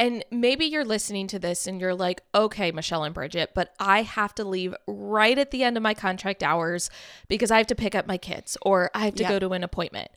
And 0.00 0.24
maybe 0.30 0.64
you're 0.64 0.84
listening 0.84 1.26
to 1.28 1.40
this 1.40 1.66
and 1.66 1.80
you're 1.80 1.94
like, 1.94 2.22
okay, 2.32 2.70
Michelle 2.70 3.02
and 3.02 3.14
Bridget, 3.14 3.50
but 3.54 3.74
I 3.80 4.02
have 4.02 4.32
to 4.36 4.44
leave 4.44 4.74
right 4.86 5.36
at 5.36 5.50
the 5.50 5.64
end 5.64 5.76
of 5.76 5.82
my 5.82 5.94
contract 5.94 6.42
hours 6.42 6.88
because 7.26 7.50
I 7.50 7.58
have 7.58 7.66
to 7.68 7.74
pick 7.74 7.96
up 7.96 8.06
my 8.06 8.16
kids 8.16 8.56
or 8.62 8.90
I 8.94 9.06
have 9.06 9.16
to 9.16 9.24
go 9.24 9.40
to 9.40 9.50
an 9.50 9.64
appointment. 9.64 10.10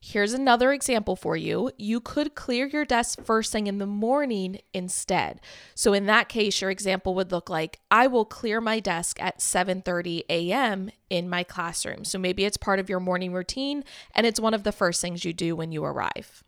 Here's 0.00 0.32
another 0.32 0.72
example 0.72 1.16
for 1.16 1.36
you. 1.36 1.72
You 1.76 2.00
could 2.00 2.36
clear 2.36 2.66
your 2.66 2.84
desk 2.84 3.20
first 3.24 3.50
thing 3.50 3.66
in 3.66 3.78
the 3.78 3.86
morning 3.86 4.60
instead. 4.72 5.40
So 5.74 5.92
in 5.92 6.06
that 6.06 6.28
case, 6.28 6.60
your 6.60 6.70
example 6.70 7.16
would 7.16 7.32
look 7.32 7.50
like 7.50 7.80
I 7.90 8.06
will 8.06 8.24
clear 8.24 8.60
my 8.60 8.78
desk 8.78 9.20
at 9.20 9.40
7:30 9.40 10.22
a.m. 10.30 10.90
in 11.10 11.28
my 11.28 11.42
classroom. 11.42 12.04
So 12.04 12.16
maybe 12.16 12.44
it's 12.44 12.56
part 12.56 12.78
of 12.78 12.88
your 12.88 13.00
morning 13.00 13.32
routine 13.32 13.82
and 14.14 14.24
it's 14.24 14.38
one 14.38 14.54
of 14.54 14.62
the 14.62 14.72
first 14.72 15.00
things 15.00 15.24
you 15.24 15.32
do 15.32 15.56
when 15.56 15.72
you 15.72 15.84
arrive. 15.84 16.44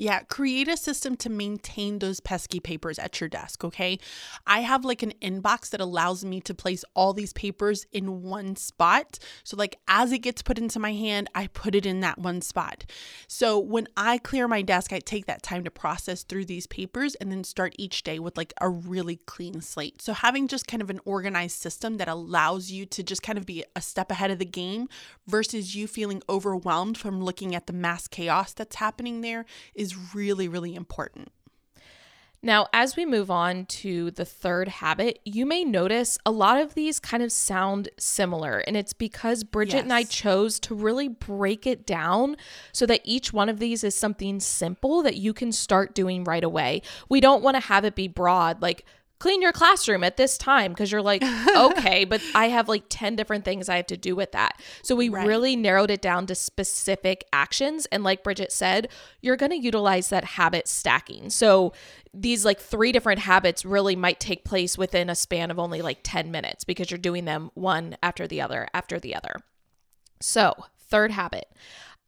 Yeah, 0.00 0.20
create 0.20 0.68
a 0.68 0.76
system 0.76 1.16
to 1.16 1.28
maintain 1.28 1.98
those 1.98 2.20
pesky 2.20 2.60
papers 2.60 3.00
at 3.00 3.20
your 3.20 3.28
desk, 3.28 3.64
okay? 3.64 3.98
I 4.46 4.60
have 4.60 4.84
like 4.84 5.02
an 5.02 5.12
inbox 5.20 5.70
that 5.70 5.80
allows 5.80 6.24
me 6.24 6.40
to 6.42 6.54
place 6.54 6.84
all 6.94 7.12
these 7.12 7.32
papers 7.32 7.84
in 7.92 8.22
one 8.22 8.54
spot. 8.54 9.18
So, 9.42 9.56
like, 9.56 9.80
as 9.88 10.12
it 10.12 10.20
gets 10.20 10.40
put 10.40 10.56
into 10.56 10.78
my 10.78 10.92
hand, 10.92 11.28
I 11.34 11.48
put 11.48 11.74
it 11.74 11.84
in 11.84 11.98
that 12.00 12.16
one 12.16 12.42
spot. 12.42 12.84
So, 13.26 13.58
when 13.58 13.88
I 13.96 14.18
clear 14.18 14.46
my 14.46 14.62
desk, 14.62 14.92
I 14.92 15.00
take 15.00 15.26
that 15.26 15.42
time 15.42 15.64
to 15.64 15.70
process 15.70 16.22
through 16.22 16.44
these 16.44 16.68
papers 16.68 17.16
and 17.16 17.32
then 17.32 17.42
start 17.42 17.74
each 17.76 18.04
day 18.04 18.20
with 18.20 18.36
like 18.36 18.52
a 18.60 18.68
really 18.68 19.16
clean 19.26 19.60
slate. 19.60 20.00
So, 20.00 20.12
having 20.12 20.46
just 20.46 20.68
kind 20.68 20.80
of 20.80 20.90
an 20.90 21.00
organized 21.06 21.56
system 21.58 21.96
that 21.96 22.06
allows 22.06 22.70
you 22.70 22.86
to 22.86 23.02
just 23.02 23.24
kind 23.24 23.36
of 23.36 23.46
be 23.46 23.64
a 23.74 23.80
step 23.80 24.12
ahead 24.12 24.30
of 24.30 24.38
the 24.38 24.44
game 24.44 24.88
versus 25.26 25.74
you 25.74 25.88
feeling 25.88 26.22
overwhelmed 26.28 26.96
from 26.96 27.20
looking 27.20 27.52
at 27.52 27.66
the 27.66 27.72
mass 27.72 28.06
chaos 28.06 28.52
that's 28.52 28.76
happening 28.76 29.22
there 29.22 29.44
is 29.74 29.87
is 29.88 30.14
really, 30.14 30.48
really 30.48 30.74
important. 30.74 31.30
Now, 32.40 32.68
as 32.72 32.94
we 32.94 33.04
move 33.04 33.32
on 33.32 33.66
to 33.66 34.12
the 34.12 34.24
third 34.24 34.68
habit, 34.68 35.18
you 35.24 35.44
may 35.44 35.64
notice 35.64 36.18
a 36.24 36.30
lot 36.30 36.60
of 36.60 36.74
these 36.74 37.00
kind 37.00 37.20
of 37.20 37.32
sound 37.32 37.88
similar. 37.98 38.58
And 38.58 38.76
it's 38.76 38.92
because 38.92 39.42
Bridget 39.42 39.74
yes. 39.74 39.82
and 39.82 39.92
I 39.92 40.04
chose 40.04 40.60
to 40.60 40.74
really 40.74 41.08
break 41.08 41.66
it 41.66 41.84
down 41.84 42.36
so 42.72 42.86
that 42.86 43.00
each 43.02 43.32
one 43.32 43.48
of 43.48 43.58
these 43.58 43.82
is 43.82 43.96
something 43.96 44.38
simple 44.38 45.02
that 45.02 45.16
you 45.16 45.32
can 45.32 45.50
start 45.50 45.96
doing 45.96 46.22
right 46.22 46.44
away. 46.44 46.82
We 47.08 47.20
don't 47.20 47.42
want 47.42 47.56
to 47.56 47.60
have 47.60 47.84
it 47.84 47.96
be 47.96 48.06
broad, 48.06 48.62
like, 48.62 48.84
clean 49.18 49.42
your 49.42 49.52
classroom 49.52 50.04
at 50.04 50.16
this 50.16 50.38
time 50.38 50.72
because 50.72 50.92
you're 50.92 51.02
like, 51.02 51.22
okay, 51.56 52.04
but 52.04 52.20
I 52.34 52.48
have 52.48 52.68
like 52.68 52.84
10 52.88 53.16
different 53.16 53.44
things 53.44 53.68
I 53.68 53.76
have 53.76 53.86
to 53.88 53.96
do 53.96 54.14
with 54.14 54.32
that. 54.32 54.60
So 54.82 54.94
we 54.94 55.08
right. 55.08 55.26
really 55.26 55.56
narrowed 55.56 55.90
it 55.90 56.00
down 56.00 56.26
to 56.26 56.34
specific 56.34 57.24
actions. 57.32 57.86
And 57.86 58.04
like 58.04 58.22
Bridget 58.22 58.52
said, 58.52 58.88
you're 59.20 59.36
going 59.36 59.50
to 59.50 59.58
utilize 59.58 60.08
that 60.10 60.24
habit 60.24 60.68
stacking. 60.68 61.30
So 61.30 61.72
these 62.14 62.44
like 62.44 62.60
three 62.60 62.92
different 62.92 63.20
habits 63.20 63.64
really 63.64 63.96
might 63.96 64.20
take 64.20 64.44
place 64.44 64.78
within 64.78 65.10
a 65.10 65.14
span 65.14 65.50
of 65.50 65.58
only 65.58 65.82
like 65.82 66.00
10 66.02 66.30
minutes 66.30 66.64
because 66.64 66.90
you're 66.90 66.98
doing 66.98 67.24
them 67.24 67.50
one 67.54 67.96
after 68.02 68.26
the 68.26 68.40
other 68.40 68.68
after 68.72 68.98
the 68.98 69.14
other. 69.14 69.36
So, 70.20 70.54
third 70.78 71.12
habit. 71.12 71.46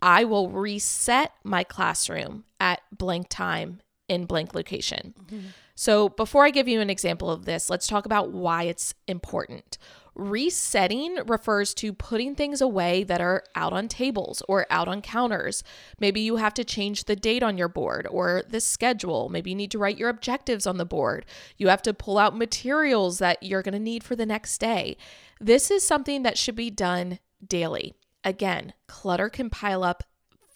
I 0.03 0.25
will 0.25 0.49
reset 0.49 1.33
my 1.45 1.63
classroom 1.63 2.45
at 2.59 2.81
blank 2.97 3.29
time 3.29 3.83
in 4.11 4.27
blank 4.27 4.55
location. 4.55 5.15
Mm-hmm. 5.25 5.47
So, 5.77 6.11
before 6.11 6.45
I 6.45 6.51
give 6.51 6.69
you 6.69 6.81
an 6.81 6.91
example 6.91 7.31
of 7.31 7.47
this, 7.47 7.71
let's 7.71 7.87
talk 7.87 8.05
about 8.05 8.33
why 8.33 8.65
it's 8.65 8.93
important. 9.07 9.79
Resetting 10.15 11.17
refers 11.27 11.73
to 11.75 11.95
putting 11.95 12.35
things 12.35 12.61
away 12.61 13.05
that 13.05 13.21
are 13.21 13.45
out 13.55 13.73
on 13.73 13.87
tables 13.89 14.43
or 14.49 14.67
out 14.69 14.89
on 14.89 15.01
counters. 15.01 15.63
Maybe 15.99 16.21
you 16.21 16.37
have 16.37 16.53
to 16.55 16.65
change 16.65 17.05
the 17.05 17.17
date 17.17 17.45
on 17.45 17.57
your 17.57 17.69
board 17.69 18.07
or 18.11 18.43
the 18.47 18.61
schedule. 18.61 19.29
Maybe 19.31 19.51
you 19.51 19.57
need 19.57 19.71
to 19.71 19.79
write 19.79 19.97
your 19.97 20.11
objectives 20.11 20.67
on 20.67 20.77
the 20.77 20.85
board. 20.85 21.25
You 21.57 21.69
have 21.69 21.83
to 21.83 21.95
pull 21.95 22.19
out 22.19 22.37
materials 22.37 23.19
that 23.21 23.43
you're 23.43 23.63
going 23.63 23.73
to 23.73 23.79
need 23.79 24.03
for 24.05 24.17
the 24.17 24.27
next 24.27 24.59
day. 24.59 24.97
This 25.41 25.71
is 25.71 25.87
something 25.87 26.25
that 26.25 26.37
should 26.37 26.57
be 26.57 26.69
done 26.69 27.21
daily. 27.47 27.95
Again, 28.25 28.75
clutter 28.87 29.31
can 29.31 29.49
pile 29.49 29.85
up 29.85 30.03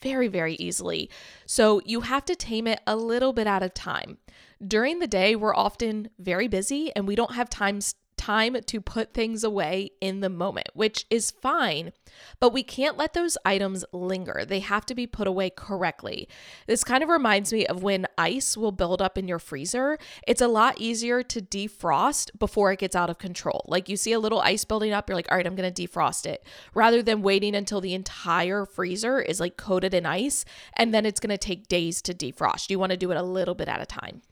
very, 0.01 0.27
very 0.27 0.55
easily. 0.55 1.09
So 1.45 1.81
you 1.85 2.01
have 2.01 2.25
to 2.25 2.35
tame 2.35 2.67
it 2.67 2.79
a 2.87 2.95
little 2.95 3.33
bit 3.33 3.47
at 3.47 3.63
a 3.63 3.69
time. 3.69 4.17
During 4.65 4.99
the 4.99 5.07
day, 5.07 5.35
we're 5.35 5.55
often 5.55 6.09
very 6.19 6.47
busy 6.47 6.91
and 6.95 7.07
we 7.07 7.15
don't 7.15 7.35
have 7.35 7.49
time 7.49 7.79
time 8.25 8.57
to 8.65 8.81
put 8.81 9.13
things 9.13 9.43
away 9.43 9.91
in 10.01 10.19
the 10.21 10.29
moment, 10.29 10.67
which 10.73 11.05
is 11.11 11.29
fine, 11.29 11.91
but 12.39 12.51
we 12.51 12.63
can't 12.63 12.97
let 12.97 13.13
those 13.13 13.37
items 13.45 13.85
linger. 13.91 14.43
They 14.47 14.61
have 14.61 14.83
to 14.87 14.95
be 14.95 15.05
put 15.05 15.27
away 15.27 15.51
correctly. 15.51 16.27
This 16.65 16.83
kind 16.83 17.03
of 17.03 17.09
reminds 17.09 17.53
me 17.53 17.67
of 17.67 17.83
when 17.83 18.07
ice 18.17 18.57
will 18.57 18.71
build 18.71 18.99
up 18.99 19.15
in 19.15 19.27
your 19.27 19.37
freezer. 19.37 19.99
It's 20.27 20.41
a 20.41 20.47
lot 20.47 20.79
easier 20.79 21.21
to 21.21 21.39
defrost 21.39 22.31
before 22.39 22.71
it 22.71 22.79
gets 22.79 22.95
out 22.95 23.11
of 23.11 23.19
control. 23.19 23.63
Like 23.67 23.89
you 23.89 23.95
see 23.95 24.13
a 24.13 24.19
little 24.19 24.39
ice 24.39 24.65
building 24.65 24.91
up, 24.91 25.07
you're 25.07 25.15
like, 25.15 25.31
all 25.31 25.37
right, 25.37 25.45
I'm 25.45 25.55
going 25.55 25.71
to 25.71 25.87
defrost 25.87 26.25
it, 26.25 26.43
rather 26.73 27.03
than 27.03 27.21
waiting 27.21 27.53
until 27.53 27.79
the 27.79 27.93
entire 27.93 28.65
freezer 28.65 29.21
is 29.21 29.39
like 29.39 29.55
coated 29.55 29.93
in 29.93 30.07
ice 30.07 30.45
and 30.73 30.91
then 30.91 31.05
it's 31.05 31.19
going 31.19 31.29
to 31.29 31.37
take 31.37 31.67
days 31.67 32.01
to 32.01 32.13
defrost. 32.13 32.71
You 32.71 32.79
want 32.79 32.89
to 32.89 32.97
do 32.97 33.11
it 33.11 33.17
a 33.17 33.23
little 33.23 33.53
bit 33.53 33.67
at 33.67 33.81
a 33.81 33.85
time. 33.85 34.23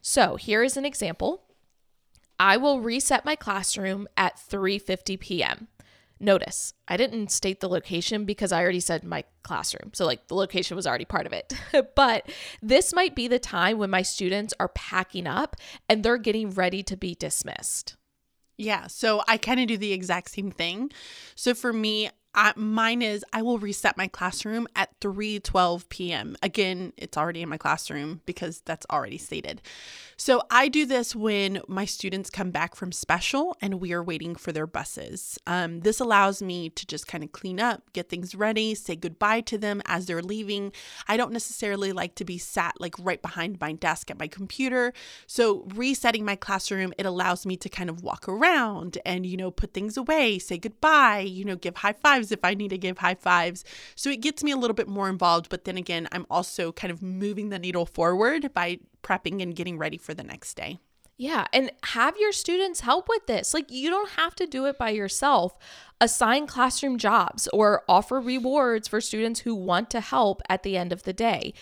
So 0.00 0.36
here 0.36 0.62
is 0.62 0.78
an 0.78 0.86
example. 0.86 1.42
I 2.42 2.56
will 2.56 2.80
reset 2.80 3.24
my 3.24 3.36
classroom 3.36 4.08
at 4.16 4.36
3:50 4.36 5.20
p.m. 5.20 5.68
Notice, 6.18 6.74
I 6.88 6.96
didn't 6.96 7.30
state 7.30 7.60
the 7.60 7.68
location 7.68 8.24
because 8.24 8.50
I 8.50 8.60
already 8.62 8.80
said 8.80 9.04
my 9.04 9.22
classroom. 9.44 9.92
So 9.94 10.04
like 10.06 10.26
the 10.26 10.34
location 10.34 10.74
was 10.74 10.84
already 10.84 11.04
part 11.04 11.26
of 11.26 11.32
it. 11.32 11.52
but 11.94 12.28
this 12.60 12.92
might 12.92 13.14
be 13.14 13.28
the 13.28 13.38
time 13.38 13.78
when 13.78 13.90
my 13.90 14.02
students 14.02 14.54
are 14.58 14.68
packing 14.68 15.28
up 15.28 15.54
and 15.88 16.02
they're 16.02 16.18
getting 16.18 16.50
ready 16.50 16.82
to 16.82 16.96
be 16.96 17.14
dismissed. 17.14 17.94
Yeah, 18.58 18.88
so 18.88 19.22
I 19.28 19.36
kind 19.36 19.60
of 19.60 19.68
do 19.68 19.76
the 19.76 19.92
exact 19.92 20.32
same 20.32 20.50
thing. 20.50 20.90
So 21.36 21.54
for 21.54 21.72
me, 21.72 22.10
I, 22.34 22.52
mine 22.56 23.02
is 23.02 23.24
I 23.32 23.42
will 23.42 23.58
reset 23.58 23.96
my 23.96 24.08
classroom 24.08 24.66
at 24.74 24.90
3 25.00 25.40
12 25.40 25.88
p.m. 25.88 26.36
Again, 26.42 26.92
it's 26.96 27.16
already 27.16 27.42
in 27.42 27.48
my 27.48 27.58
classroom 27.58 28.22
because 28.26 28.62
that's 28.64 28.86
already 28.90 29.18
stated. 29.18 29.60
So 30.16 30.40
I 30.50 30.68
do 30.68 30.86
this 30.86 31.16
when 31.16 31.62
my 31.66 31.84
students 31.84 32.30
come 32.30 32.52
back 32.52 32.76
from 32.76 32.92
special 32.92 33.56
and 33.60 33.80
we 33.80 33.92
are 33.92 34.04
waiting 34.04 34.36
for 34.36 34.52
their 34.52 34.68
buses. 34.68 35.36
Um, 35.48 35.80
this 35.80 35.98
allows 35.98 36.40
me 36.40 36.70
to 36.70 36.86
just 36.86 37.08
kind 37.08 37.24
of 37.24 37.32
clean 37.32 37.58
up, 37.58 37.92
get 37.92 38.08
things 38.08 38.34
ready, 38.34 38.76
say 38.76 38.94
goodbye 38.94 39.40
to 39.40 39.58
them 39.58 39.82
as 39.86 40.06
they're 40.06 40.22
leaving. 40.22 40.72
I 41.08 41.16
don't 41.16 41.32
necessarily 41.32 41.92
like 41.92 42.14
to 42.16 42.24
be 42.24 42.38
sat 42.38 42.80
like 42.80 42.94
right 43.00 43.20
behind 43.20 43.60
my 43.60 43.72
desk 43.72 44.10
at 44.12 44.18
my 44.18 44.28
computer. 44.28 44.92
So 45.26 45.66
resetting 45.74 46.24
my 46.24 46.36
classroom, 46.36 46.92
it 46.98 47.06
allows 47.06 47.44
me 47.44 47.56
to 47.56 47.68
kind 47.68 47.90
of 47.90 48.02
walk 48.02 48.28
around 48.28 48.98
and, 49.04 49.26
you 49.26 49.36
know, 49.36 49.50
put 49.50 49.74
things 49.74 49.96
away, 49.96 50.38
say 50.38 50.56
goodbye, 50.56 51.20
you 51.20 51.44
know, 51.44 51.56
give 51.56 51.78
high 51.78 51.94
fives 52.22 52.32
if 52.32 52.44
I 52.44 52.54
need 52.54 52.68
to 52.68 52.78
give 52.78 52.98
high 52.98 53.14
fives. 53.14 53.64
So 53.94 54.10
it 54.10 54.20
gets 54.20 54.44
me 54.44 54.52
a 54.52 54.56
little 54.56 54.74
bit 54.74 54.88
more 54.88 55.08
involved. 55.08 55.48
But 55.48 55.64
then 55.64 55.76
again, 55.76 56.08
I'm 56.12 56.26
also 56.30 56.72
kind 56.72 56.90
of 56.90 57.02
moving 57.02 57.48
the 57.48 57.58
needle 57.58 57.86
forward 57.86 58.52
by 58.54 58.78
prepping 59.02 59.42
and 59.42 59.54
getting 59.54 59.78
ready 59.78 59.98
for 59.98 60.14
the 60.14 60.22
next 60.22 60.54
day. 60.54 60.78
Yeah, 61.18 61.46
and 61.52 61.70
have 61.84 62.16
your 62.18 62.32
students 62.32 62.80
help 62.80 63.08
with 63.08 63.26
this. 63.26 63.54
Like, 63.54 63.70
you 63.70 63.90
don't 63.90 64.10
have 64.12 64.34
to 64.36 64.46
do 64.46 64.64
it 64.66 64.78
by 64.78 64.90
yourself. 64.90 65.56
Assign 66.00 66.46
classroom 66.46 66.98
jobs 66.98 67.48
or 67.52 67.82
offer 67.88 68.18
rewards 68.18 68.88
for 68.88 69.00
students 69.00 69.40
who 69.40 69.54
want 69.54 69.90
to 69.90 70.00
help 70.00 70.42
at 70.48 70.62
the 70.62 70.76
end 70.76 70.90
of 70.90 71.04
the 71.04 71.12
day. 71.12 71.52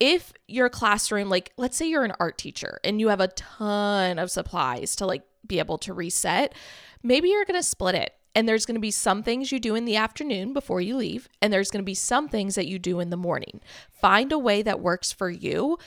If 0.00 0.32
your 0.48 0.68
classroom, 0.68 1.30
like, 1.30 1.52
let's 1.56 1.76
say 1.76 1.86
you're 1.86 2.04
an 2.04 2.12
art 2.18 2.36
teacher 2.36 2.80
and 2.82 3.00
you 3.00 3.08
have 3.08 3.20
a 3.20 3.28
ton 3.28 4.18
of 4.18 4.30
supplies 4.30 4.96
to 4.96 5.06
like 5.06 5.22
be 5.46 5.60
able 5.60 5.78
to 5.78 5.94
reset, 5.94 6.54
maybe 7.02 7.28
you're 7.28 7.44
going 7.44 7.58
to 7.58 7.62
split 7.66 7.94
it. 7.94 8.12
And 8.34 8.48
there's 8.48 8.64
going 8.64 8.76
to 8.76 8.80
be 8.80 8.90
some 8.90 9.22
things 9.22 9.52
you 9.52 9.60
do 9.60 9.74
in 9.74 9.84
the 9.84 9.96
afternoon 9.96 10.52
before 10.52 10.80
you 10.80 10.96
leave, 10.96 11.28
and 11.42 11.52
there's 11.52 11.70
going 11.70 11.82
to 11.82 11.86
be 11.86 11.94
some 11.94 12.28
things 12.28 12.54
that 12.54 12.66
you 12.66 12.78
do 12.78 12.98
in 12.98 13.10
the 13.10 13.16
morning. 13.16 13.60
Find 13.92 14.32
a 14.32 14.38
way 14.38 14.62
that 14.62 14.80
works 14.80 15.12
for 15.12 15.28
you 15.28 15.78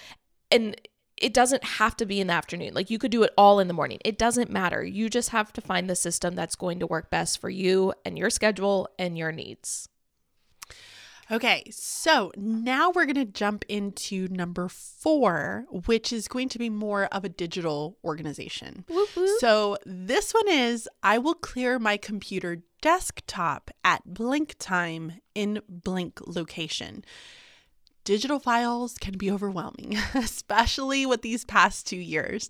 and 0.52 0.76
it 1.18 1.34
doesn't 1.34 1.64
have 1.64 1.96
to 1.98 2.06
be 2.06 2.20
in 2.20 2.28
the 2.28 2.34
afternoon. 2.34 2.74
Like 2.74 2.90
you 2.90 3.00
could 3.00 3.12
do 3.12 3.24
it 3.24 3.34
all 3.38 3.60
in 3.60 3.68
the 3.68 3.74
morning. 3.74 4.00
It 4.04 4.18
doesn't 4.18 4.52
matter. 4.52 4.84
You 4.84 5.10
just 5.10 5.30
have 5.30 5.54
to 5.54 5.62
find 5.62 5.90
the 5.90 5.96
system 5.96 6.36
that's 6.36 6.56
going 6.56 6.80
to 6.80 6.88
work 6.88 7.10
best 7.10 7.40
for 7.40 7.50
you 7.50 7.94
and 8.04 8.18
your 8.18 8.30
schedule 8.30 8.90
and 9.00 9.18
your 9.18 9.32
needs. 9.32 9.88
Okay, 11.32 11.64
so 11.72 12.32
now 12.38 12.92
we're 12.92 13.06
going 13.06 13.16
to 13.16 13.26
jump 13.26 13.66
into 13.68 14.28
number 14.30 14.70
four, 14.70 15.66
which 15.86 16.14
is 16.14 16.28
going 16.28 16.50
to 16.50 16.60
be 16.60 16.70
more 16.70 17.06
of 17.06 17.26
a 17.26 17.30
digital 17.30 17.98
organization. 18.04 18.86
Whoop, 18.88 19.10
whoop. 19.16 19.40
So 19.40 19.78
this 19.86 20.34
one 20.34 20.48
is 20.48 20.88
I 21.02 21.18
will 21.18 21.34
clear 21.34 21.80
my 21.80 21.98
computer 21.98 22.64
desktop 22.82 23.72
at 23.84 24.04
blank 24.06 24.56
time 24.60 25.14
in 25.34 25.62
blank 25.68 26.20
location 26.28 27.04
digital 28.06 28.40
files 28.40 28.98
can 28.98 29.18
be 29.18 29.30
overwhelming, 29.30 29.98
especially 30.14 31.06
with 31.06 31.22
these 31.22 31.44
past 31.44 31.86
two 31.86 31.98
years. 31.98 32.50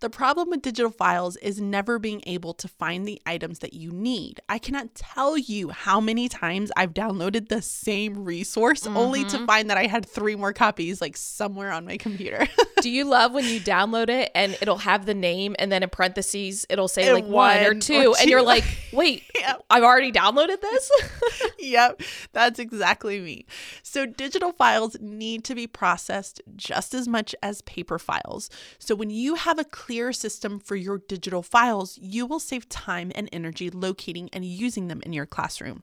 The 0.00 0.10
problem 0.10 0.50
with 0.50 0.60
digital 0.60 0.90
files 0.90 1.36
is 1.36 1.58
never 1.58 1.98
being 1.98 2.22
able 2.26 2.52
to 2.54 2.68
find 2.68 3.08
the 3.08 3.22
items 3.24 3.60
that 3.60 3.72
you 3.72 3.90
need. 3.90 4.40
I 4.48 4.58
cannot 4.58 4.94
tell 4.94 5.38
you 5.38 5.70
how 5.70 6.00
many 6.00 6.28
times 6.28 6.70
I've 6.76 6.92
downloaded 6.92 7.48
the 7.48 7.62
same 7.62 8.24
resource 8.24 8.82
mm-hmm. 8.82 8.96
only 8.96 9.24
to 9.24 9.36
mm-hmm. 9.36 9.46
find 9.46 9.70
that 9.70 9.78
I 9.78 9.86
had 9.86 10.04
three 10.04 10.36
more 10.36 10.52
copies 10.52 11.00
like 11.00 11.16
somewhere 11.16 11.72
on 11.72 11.86
my 11.86 11.96
computer. 11.96 12.46
Do 12.86 12.92
you 12.92 13.04
love 13.04 13.32
when 13.34 13.44
you 13.44 13.58
download 13.58 14.08
it 14.10 14.30
and 14.32 14.56
it'll 14.62 14.76
have 14.76 15.06
the 15.06 15.12
name 15.12 15.56
and 15.58 15.72
then 15.72 15.82
in 15.82 15.88
parentheses 15.88 16.64
it'll 16.70 16.86
say 16.86 17.06
and 17.06 17.14
like 17.14 17.24
one, 17.24 17.58
or, 17.58 17.74
two, 17.74 17.96
or 17.96 18.02
two, 18.02 18.14
and 18.14 18.30
you're 18.30 18.42
like, 18.42 18.62
wait, 18.92 19.24
yep. 19.36 19.60
I've 19.68 19.82
already 19.82 20.12
downloaded 20.12 20.60
this? 20.60 20.88
yep, 21.58 22.00
that's 22.32 22.60
exactly 22.60 23.18
me. 23.18 23.44
So 23.82 24.06
digital 24.06 24.52
files 24.52 24.96
need 25.00 25.42
to 25.46 25.56
be 25.56 25.66
processed 25.66 26.40
just 26.54 26.94
as 26.94 27.08
much 27.08 27.34
as 27.42 27.60
paper 27.62 27.98
files. 27.98 28.50
So 28.78 28.94
when 28.94 29.10
you 29.10 29.34
have 29.34 29.58
a 29.58 29.64
clear 29.64 30.12
system 30.12 30.60
for 30.60 30.76
your 30.76 30.98
digital 30.98 31.42
files, 31.42 31.98
you 32.00 32.24
will 32.24 32.38
save 32.38 32.68
time 32.68 33.10
and 33.16 33.28
energy 33.32 33.68
locating 33.68 34.30
and 34.32 34.44
using 34.44 34.86
them 34.86 35.00
in 35.04 35.12
your 35.12 35.26
classroom. 35.26 35.82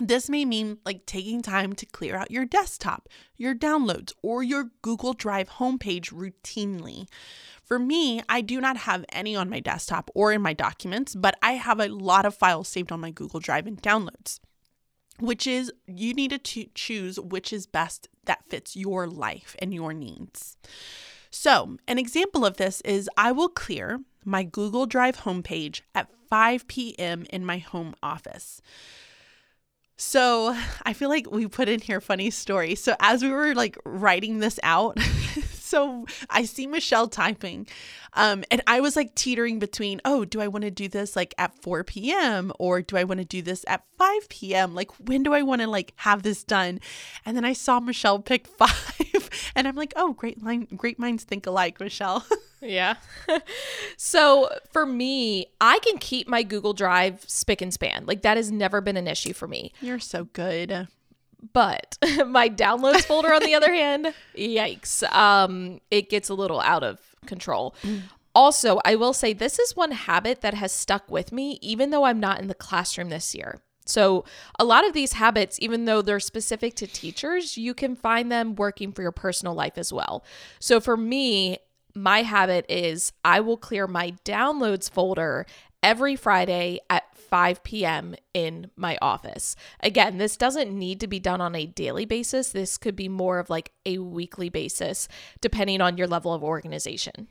This 0.00 0.30
may 0.30 0.46
mean 0.46 0.78
like 0.86 1.04
taking 1.04 1.42
time 1.42 1.74
to 1.74 1.84
clear 1.84 2.16
out 2.16 2.30
your 2.30 2.46
desktop, 2.46 3.08
your 3.36 3.54
downloads, 3.54 4.12
or 4.22 4.42
your 4.42 4.70
Google 4.80 5.12
Drive 5.12 5.50
homepage 5.50 6.10
routinely. 6.10 7.06
For 7.62 7.78
me, 7.78 8.22
I 8.28 8.40
do 8.40 8.60
not 8.60 8.78
have 8.78 9.04
any 9.12 9.36
on 9.36 9.50
my 9.50 9.60
desktop 9.60 10.10
or 10.14 10.32
in 10.32 10.40
my 10.40 10.54
documents, 10.54 11.14
but 11.14 11.36
I 11.42 11.52
have 11.52 11.78
a 11.78 11.88
lot 11.88 12.24
of 12.24 12.34
files 12.34 12.68
saved 12.68 12.90
on 12.90 13.00
my 13.00 13.10
Google 13.10 13.40
Drive 13.40 13.66
and 13.66 13.80
downloads 13.80 14.40
which 15.20 15.46
is 15.46 15.70
you 15.86 16.14
need 16.14 16.30
to 16.42 16.66
choose 16.74 17.20
which 17.20 17.52
is 17.52 17.66
best 17.66 18.08
that 18.24 18.44
fits 18.48 18.74
your 18.74 19.06
life 19.06 19.54
and 19.58 19.72
your 19.74 19.92
needs. 19.92 20.56
So, 21.30 21.76
an 21.86 21.98
example 21.98 22.44
of 22.44 22.56
this 22.56 22.80
is 22.82 23.08
I 23.16 23.30
will 23.32 23.48
clear 23.48 24.00
my 24.24 24.42
Google 24.42 24.86
Drive 24.86 25.18
homepage 25.18 25.82
at 25.94 26.08
5 26.28 26.66
p.m. 26.66 27.26
in 27.30 27.44
my 27.44 27.58
home 27.58 27.94
office. 28.02 28.60
So, 30.02 30.56
I 30.82 30.94
feel 30.94 31.10
like 31.10 31.30
we 31.30 31.46
put 31.46 31.68
in 31.68 31.78
here 31.78 32.00
funny 32.00 32.30
story. 32.30 32.74
So, 32.74 32.96
as 33.00 33.22
we 33.22 33.28
were 33.28 33.54
like 33.54 33.76
writing 33.84 34.38
this 34.38 34.58
out, 34.62 34.98
so 35.52 36.06
I 36.30 36.46
see 36.46 36.66
Michelle 36.66 37.06
typing, 37.06 37.66
um, 38.14 38.42
and 38.50 38.62
I 38.66 38.80
was 38.80 38.96
like 38.96 39.14
teetering 39.14 39.58
between, 39.58 40.00
oh, 40.06 40.24
do 40.24 40.40
I 40.40 40.48
want 40.48 40.64
to 40.64 40.70
do 40.70 40.88
this 40.88 41.16
like 41.16 41.34
at 41.36 41.54
4 41.60 41.84
p.m. 41.84 42.50
or 42.58 42.80
do 42.80 42.96
I 42.96 43.04
want 43.04 43.18
to 43.18 43.26
do 43.26 43.42
this 43.42 43.62
at 43.68 43.84
5 43.98 44.30
p.m.? 44.30 44.74
Like, 44.74 44.90
when 45.06 45.22
do 45.22 45.34
I 45.34 45.42
want 45.42 45.60
to 45.60 45.68
like 45.68 45.92
have 45.96 46.22
this 46.22 46.44
done? 46.44 46.80
And 47.26 47.36
then 47.36 47.44
I 47.44 47.52
saw 47.52 47.78
Michelle 47.78 48.20
pick 48.20 48.46
five, 48.58 49.28
and 49.54 49.68
I'm 49.68 49.76
like, 49.76 49.92
oh, 49.96 50.14
great 50.14 50.42
line, 50.42 50.66
great 50.78 50.98
minds 50.98 51.24
think 51.24 51.46
alike, 51.46 51.78
Michelle. 51.78 52.24
yeah. 52.60 52.94
so 53.96 54.48
for 54.72 54.86
me, 54.86 55.46
I 55.60 55.78
can 55.80 55.98
keep 55.98 56.28
my 56.28 56.42
Google 56.42 56.72
Drive 56.72 57.24
spick 57.26 57.60
and 57.60 57.72
span. 57.72 58.04
Like 58.06 58.22
that 58.22 58.36
has 58.36 58.50
never 58.50 58.80
been 58.80 58.96
an 58.96 59.06
issue 59.06 59.32
for 59.32 59.48
me. 59.48 59.72
You're 59.80 59.98
so 59.98 60.24
good. 60.24 60.88
But 61.52 61.96
my 62.26 62.48
downloads 62.48 63.04
folder, 63.04 63.32
on 63.32 63.42
the 63.42 63.54
other 63.54 63.72
hand, 63.72 64.12
yikes. 64.36 65.02
Um, 65.12 65.80
it 65.90 66.10
gets 66.10 66.28
a 66.28 66.34
little 66.34 66.60
out 66.60 66.82
of 66.82 67.00
control. 67.26 67.74
Also, 68.34 68.78
I 68.84 68.94
will 68.94 69.12
say 69.12 69.32
this 69.32 69.58
is 69.58 69.74
one 69.74 69.90
habit 69.90 70.40
that 70.42 70.54
has 70.54 70.70
stuck 70.70 71.10
with 71.10 71.32
me, 71.32 71.58
even 71.62 71.90
though 71.90 72.04
I'm 72.04 72.20
not 72.20 72.40
in 72.40 72.46
the 72.46 72.54
classroom 72.54 73.08
this 73.08 73.34
year. 73.34 73.60
So, 73.86 74.24
a 74.58 74.64
lot 74.64 74.86
of 74.86 74.92
these 74.92 75.14
habits, 75.14 75.58
even 75.60 75.84
though 75.84 76.00
they're 76.00 76.20
specific 76.20 76.74
to 76.76 76.86
teachers, 76.86 77.56
you 77.58 77.74
can 77.74 77.96
find 77.96 78.30
them 78.30 78.54
working 78.54 78.92
for 78.92 79.02
your 79.02 79.10
personal 79.10 79.54
life 79.54 79.76
as 79.76 79.92
well. 79.92 80.22
So, 80.60 80.80
for 80.80 80.96
me, 80.96 81.58
my 81.94 82.22
habit 82.22 82.66
is 82.68 83.12
I 83.24 83.40
will 83.40 83.56
clear 83.56 83.86
my 83.86 84.12
downloads 84.24 84.90
folder 84.90 85.46
every 85.82 86.16
Friday 86.16 86.80
at 86.88 87.14
5 87.16 87.62
p.m. 87.62 88.14
in 88.34 88.70
my 88.76 88.98
office. 89.00 89.56
Again, 89.80 90.18
this 90.18 90.36
doesn't 90.36 90.76
need 90.76 91.00
to 91.00 91.06
be 91.06 91.20
done 91.20 91.40
on 91.40 91.54
a 91.54 91.66
daily 91.66 92.04
basis. 92.04 92.50
This 92.50 92.76
could 92.76 92.96
be 92.96 93.08
more 93.08 93.38
of 93.38 93.50
like 93.50 93.72
a 93.86 93.98
weekly 93.98 94.48
basis, 94.48 95.08
depending 95.40 95.80
on 95.80 95.96
your 95.96 96.06
level 96.06 96.34
of 96.34 96.42
organization. 96.42 97.28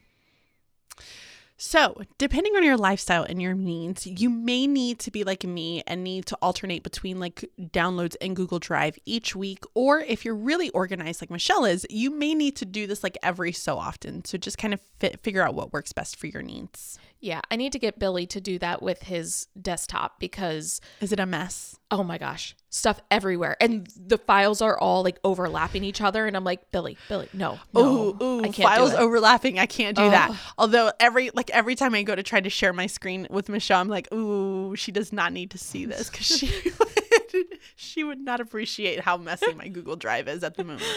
So, 1.61 2.01
depending 2.17 2.55
on 2.55 2.63
your 2.63 2.77
lifestyle 2.77 3.23
and 3.23 3.41
your 3.41 3.53
needs, 3.53 4.07
you 4.07 4.29
may 4.29 4.65
need 4.65 4.97
to 4.99 5.11
be 5.11 5.25
like 5.25 5.43
me 5.43 5.83
and 5.85 6.05
need 6.05 6.25
to 6.27 6.37
alternate 6.41 6.83
between 6.83 7.19
like 7.19 7.43
downloads 7.59 8.15
and 8.21 8.33
Google 8.33 8.59
Drive 8.59 8.97
each 9.05 9.35
week. 9.35 9.65
Or 9.73 9.99
if 9.99 10.23
you're 10.23 10.37
really 10.37 10.69
organized 10.69 11.21
like 11.21 11.29
Michelle 11.29 11.65
is, 11.65 11.85
you 11.89 12.11
may 12.11 12.33
need 12.33 12.55
to 12.55 12.65
do 12.65 12.87
this 12.87 13.03
like 13.03 13.17
every 13.21 13.51
so 13.51 13.77
often. 13.77 14.23
So, 14.23 14.37
just 14.37 14.57
kind 14.57 14.73
of 14.73 14.79
fit, 14.99 15.19
figure 15.19 15.45
out 15.45 15.53
what 15.53 15.73
works 15.73 15.91
best 15.91 16.15
for 16.15 16.27
your 16.27 16.41
needs. 16.41 16.97
Yeah, 17.21 17.41
I 17.51 17.57
need 17.57 17.73
to 17.73 17.79
get 17.79 17.99
Billy 17.99 18.25
to 18.27 18.39
do 18.39 18.57
that 18.59 18.81
with 18.81 19.03
his 19.03 19.47
desktop 19.61 20.19
because 20.19 20.79
is 21.01 21.11
it 21.11 21.19
a 21.19 21.25
mess? 21.25 21.77
Oh 21.91 22.01
my 22.01 22.17
gosh, 22.17 22.55
stuff 22.69 23.01
everywhere, 23.11 23.57
and 23.59 23.87
the 23.97 24.17
files 24.17 24.61
are 24.61 24.77
all 24.77 25.03
like 25.03 25.19
overlapping 25.25 25.83
each 25.83 25.99
other, 25.99 26.27
and 26.27 26.37
I'm 26.37 26.45
like, 26.45 26.71
Billy, 26.71 26.97
Billy, 27.09 27.27
no, 27.33 27.59
no 27.73 27.81
ooh, 27.81 28.23
ooh, 28.23 28.39
I 28.39 28.49
can't 28.49 28.69
files 28.69 28.93
overlapping. 28.93 29.59
I 29.59 29.65
can't 29.65 29.97
do 29.97 30.09
that. 30.09 30.33
Although 30.57 30.91
every 30.99 31.29
like 31.33 31.49
every 31.49 31.75
time 31.75 31.93
I 31.93 32.03
go 32.03 32.15
to 32.15 32.23
try 32.23 32.39
to 32.39 32.49
share 32.49 32.71
my 32.71 32.87
screen 32.87 33.27
with 33.29 33.49
Michelle, 33.49 33.81
I'm 33.81 33.89
like, 33.89 34.11
ooh, 34.13 34.75
she 34.77 34.93
does 34.93 35.11
not 35.11 35.33
need 35.33 35.51
to 35.51 35.57
see 35.57 35.85
this 35.85 36.09
because 36.09 36.25
she 36.25 36.71
would, 36.79 37.45
she 37.75 38.03
would 38.05 38.19
not 38.21 38.39
appreciate 38.39 39.01
how 39.01 39.17
messy 39.17 39.53
my 39.55 39.67
Google 39.67 39.97
Drive 39.97 40.29
is 40.29 40.43
at 40.43 40.55
the 40.55 40.63
moment. 40.63 40.83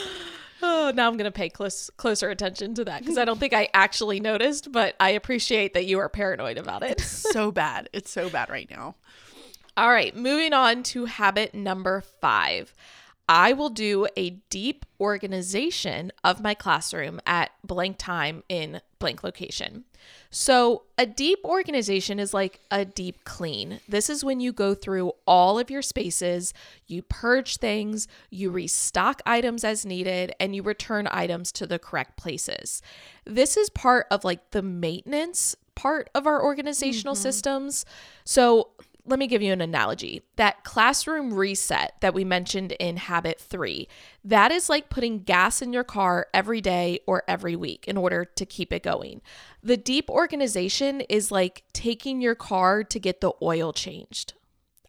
Oh, 0.63 0.93
now 0.95 1.09
I'm 1.09 1.17
going 1.17 1.25
to 1.25 1.33
pay 1.33 1.49
close 1.49 1.91
closer 1.97 2.31
attention 2.31 2.75
to 2.75 2.85
that 2.85 3.01
because 3.01 3.19
I 3.19 3.25
don't 3.25 3.41
think 3.41 3.53
I 3.53 3.69
actually 3.75 4.21
noticed, 4.21 4.71
but 4.71 4.95
I 5.01 5.11
appreciate 5.11 5.75
that 5.75 5.87
you 5.87 5.99
are 5.99 6.09
paranoid 6.09 6.57
about 6.57 6.83
it. 6.83 6.93
It's 6.93 7.05
so 7.33 7.51
bad. 7.51 7.89
It's 7.93 8.11
so 8.11 8.31
bad 8.31 8.49
right 8.49 8.71
now. 8.71 8.95
All 9.77 9.91
right, 9.91 10.15
moving 10.15 10.53
on 10.53 10.83
to 10.85 11.07
habit 11.07 11.55
number 11.55 12.03
5. 12.21 12.75
I 13.35 13.55
will 13.55 13.71
do 13.71 14.07
a 14.15 14.29
deep 14.51 14.85
organization 15.01 16.13
of 16.23 16.43
my 16.43 16.53
classroom 16.53 17.19
at 17.25 17.51
blank 17.65 17.97
time 17.97 18.43
in 18.47 18.83
blank 18.99 19.25
location. 19.25 19.85
So, 20.29 20.83
a 20.99 21.07
deep 21.07 21.39
organization 21.43 22.19
is 22.19 22.35
like 22.35 22.61
a 22.71 22.85
deep 22.85 23.25
clean. 23.25 23.81
This 23.89 24.11
is 24.11 24.23
when 24.23 24.41
you 24.41 24.53
go 24.53 24.75
through 24.75 25.13
all 25.27 25.59
of 25.59 25.71
your 25.71 25.81
spaces, 25.81 26.53
you 26.87 27.01
purge 27.01 27.57
things, 27.57 28.07
you 28.29 28.51
restock 28.51 29.23
items 29.25 29.65
as 29.65 29.87
needed, 29.87 30.35
and 30.39 30.55
you 30.55 30.63
return 30.63 31.09
items 31.11 31.53
to 31.53 31.67
the 31.67 31.79
correct 31.79 32.19
places. 32.19 32.83
This 33.25 33.57
is 33.57 33.71
part 33.71 34.09
of 34.11 34.25
like 34.25 34.51
the 34.51 34.63
maintenance 34.63 35.57
part 35.75 36.11
of 36.15 36.27
our 36.27 36.45
organizational 36.45 37.15
mm-hmm. 37.15 37.23
systems. 37.23 37.87
So, 38.25 38.69
let 39.05 39.19
me 39.19 39.27
give 39.27 39.43
you 39.43 39.53
an 39.53 39.61
analogy. 39.61 40.23
That 40.37 40.63
classroom 40.63 41.35
reset 41.35 41.95
that 42.01 42.15
we 42.15 42.25
mentioned 42.25 42.73
in 42.73 42.97
habit 42.97 43.41
three, 43.41 43.89
that 44.25 44.53
is 44.53 44.69
like 44.69 44.91
putting 44.91 45.25
gas 45.25 45.61
in 45.61 45.73
your 45.73 45.85
car 45.85 46.29
every 46.33 46.61
day 46.61 47.01
or 47.07 47.25
every 47.27 47.57
week 47.57 47.87
in 47.89 47.97
order 47.97 48.25
to 48.25 48.47
keep 48.47 48.73
it 48.73 48.83
going. 48.83 49.21
The 49.63 49.77
deep 49.77 50.09
organization 50.09 51.01
is 51.03 51.33
like 51.33 51.65
taking 51.73 52.21
your 52.21 52.37
car 52.37 52.85
to 52.85 52.99
get 53.01 53.21
the 53.21 53.33
oil 53.43 53.73
changed. 53.73 54.35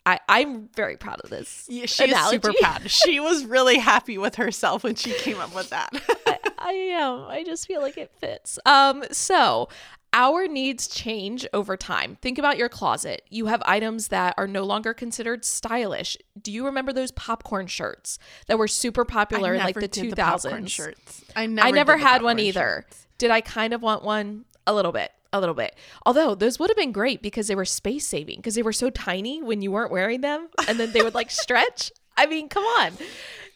I, 0.05 0.19
I'm 0.27 0.69
very 0.75 0.97
proud 0.97 1.21
of 1.21 1.29
this. 1.29 1.65
Yeah, 1.69 1.85
she 1.85 2.03
analogy. 2.03 2.35
is 2.35 2.43
super 2.43 2.53
proud. 2.59 2.91
She 2.91 3.19
was 3.21 3.45
really 3.45 3.77
happy 3.77 4.17
with 4.17 4.35
herself 4.35 4.83
when 4.83 4.95
she 4.95 5.13
came 5.13 5.39
up 5.39 5.55
with 5.55 5.69
that. 5.69 5.89
I, 6.27 6.39
I 6.57 6.71
am. 6.71 7.25
I 7.29 7.43
just 7.43 7.67
feel 7.67 7.81
like 7.81 7.97
it 7.97 8.11
fits. 8.19 8.59
Um, 8.65 9.05
so 9.11 9.69
our 10.13 10.47
needs 10.47 10.87
change 10.87 11.45
over 11.53 11.75
time. 11.75 12.17
Think 12.21 12.37
about 12.37 12.57
your 12.57 12.69
closet. 12.69 13.23
You 13.29 13.47
have 13.47 13.63
items 13.65 14.09
that 14.09 14.35
are 14.37 14.47
no 14.47 14.63
longer 14.63 14.93
considered 14.93 15.43
stylish. 15.43 16.15
Do 16.39 16.51
you 16.51 16.65
remember 16.65 16.93
those 16.93 17.11
popcorn 17.11 17.67
shirts 17.67 18.19
that 18.47 18.57
were 18.59 18.67
super 18.67 19.05
popular 19.05 19.55
in 19.55 19.61
like 19.61 19.75
the 19.75 19.89
2000s? 19.89 20.69
shirts. 20.69 21.25
I 21.35 21.47
never, 21.47 21.67
I 21.67 21.71
never 21.71 21.97
had 21.97 22.21
one 22.21 22.39
either. 22.39 22.85
Shirts. 22.87 23.07
Did 23.17 23.31
I 23.31 23.41
kind 23.41 23.73
of 23.73 23.81
want 23.81 24.03
one? 24.03 24.45
A 24.67 24.73
little 24.73 24.91
bit. 24.91 25.11
A 25.33 25.39
little 25.39 25.55
bit. 25.55 25.75
Although 26.05 26.35
those 26.35 26.59
would 26.59 26.69
have 26.69 26.77
been 26.77 26.91
great 26.91 27.23
because 27.23 27.47
they 27.47 27.55
were 27.55 27.65
space 27.65 28.07
saving 28.07 28.37
because 28.37 28.53
they 28.53 28.61
were 28.61 28.73
so 28.73 28.91
tiny 28.91 29.41
when 29.41 29.63
you 29.63 29.71
weren't 29.71 29.91
wearing 29.91 30.21
them 30.21 30.47
and 30.67 30.79
then 30.79 30.91
they 30.91 31.01
would 31.01 31.15
like 31.15 31.31
stretch. 31.31 31.91
I 32.15 32.27
mean, 32.27 32.49
come 32.49 32.63
on. 32.63 32.93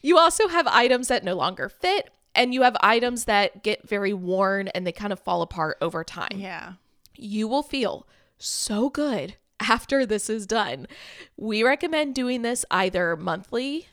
You 0.02 0.18
also 0.18 0.48
have 0.48 0.66
items 0.66 1.06
that 1.08 1.22
no 1.22 1.34
longer 1.34 1.68
fit 1.68 2.10
and 2.38 2.54
you 2.54 2.62
have 2.62 2.76
items 2.80 3.24
that 3.24 3.62
get 3.64 3.86
very 3.86 4.14
worn 4.14 4.68
and 4.68 4.86
they 4.86 4.92
kind 4.92 5.12
of 5.12 5.18
fall 5.18 5.42
apart 5.42 5.76
over 5.82 6.04
time. 6.04 6.36
Yeah. 6.36 6.74
You 7.16 7.48
will 7.48 7.64
feel 7.64 8.06
so 8.38 8.88
good 8.88 9.34
after 9.60 10.06
this 10.06 10.30
is 10.30 10.46
done. 10.46 10.86
We 11.36 11.62
recommend 11.62 12.14
doing 12.14 12.42
this 12.42 12.64
either 12.70 13.16
monthly, 13.16 13.88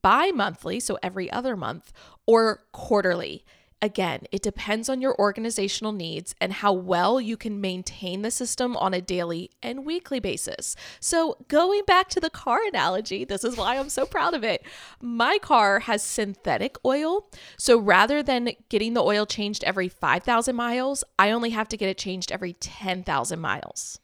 bi 0.00 0.30
monthly, 0.30 0.80
so 0.80 0.96
every 1.02 1.30
other 1.30 1.56
month, 1.56 1.92
or 2.24 2.64
quarterly. 2.72 3.44
Again, 3.80 4.22
it 4.32 4.42
depends 4.42 4.88
on 4.88 5.00
your 5.00 5.16
organizational 5.20 5.92
needs 5.92 6.34
and 6.40 6.52
how 6.52 6.72
well 6.72 7.20
you 7.20 7.36
can 7.36 7.60
maintain 7.60 8.22
the 8.22 8.30
system 8.30 8.76
on 8.76 8.92
a 8.92 9.00
daily 9.00 9.50
and 9.62 9.86
weekly 9.86 10.18
basis. 10.18 10.74
So, 10.98 11.36
going 11.46 11.82
back 11.86 12.08
to 12.10 12.20
the 12.20 12.30
car 12.30 12.58
analogy, 12.66 13.24
this 13.24 13.44
is 13.44 13.56
why 13.56 13.78
I'm 13.78 13.88
so 13.88 14.04
proud 14.04 14.34
of 14.34 14.42
it. 14.42 14.66
My 15.00 15.38
car 15.38 15.78
has 15.80 16.02
synthetic 16.02 16.76
oil. 16.84 17.30
So, 17.56 17.78
rather 17.78 18.20
than 18.20 18.50
getting 18.68 18.94
the 18.94 19.04
oil 19.04 19.26
changed 19.26 19.62
every 19.62 19.88
5,000 19.88 20.56
miles, 20.56 21.04
I 21.16 21.30
only 21.30 21.50
have 21.50 21.68
to 21.68 21.76
get 21.76 21.88
it 21.88 21.98
changed 21.98 22.32
every 22.32 22.54
10,000 22.54 23.38
miles. 23.38 24.00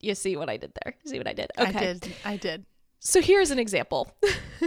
You 0.00 0.14
see 0.14 0.36
what 0.36 0.48
I 0.48 0.56
did 0.56 0.72
there? 0.82 0.94
You 1.04 1.10
see 1.10 1.18
what 1.18 1.28
I 1.28 1.34
did? 1.34 1.50
Okay. 1.58 1.68
I 1.68 1.92
did. 1.92 2.14
I 2.24 2.36
did. 2.36 2.66
So 3.00 3.20
here's 3.20 3.50
an 3.50 3.58
example. 3.58 4.10